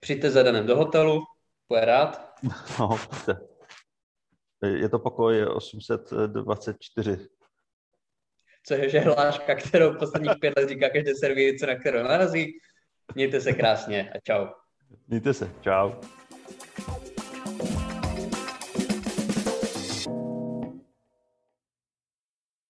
přijďte 0.00 0.30
za 0.30 0.42
danem 0.42 0.66
do 0.66 0.76
hotelu, 0.76 1.22
bude 1.68 1.84
rád. 1.84 2.34
No, 2.78 2.98
je 4.66 4.88
to 4.88 4.98
pokoj 4.98 5.46
824. 5.46 7.18
Což 8.66 8.92
je 8.92 9.00
hláška, 9.00 9.54
kterou 9.54 9.94
posledních 9.94 10.32
pět 10.40 10.54
let 10.56 10.68
říká 10.68 10.90
každé 10.90 11.14
servírice, 11.14 11.66
na 11.66 11.74
kterou 11.74 12.02
narazí. 12.02 12.52
Mějte 13.14 13.40
se 13.40 13.52
krásně 13.52 14.10
a 14.10 14.18
čau. 14.18 14.46
Mějte 15.08 15.34
se, 15.34 15.52
čau. 15.60 15.92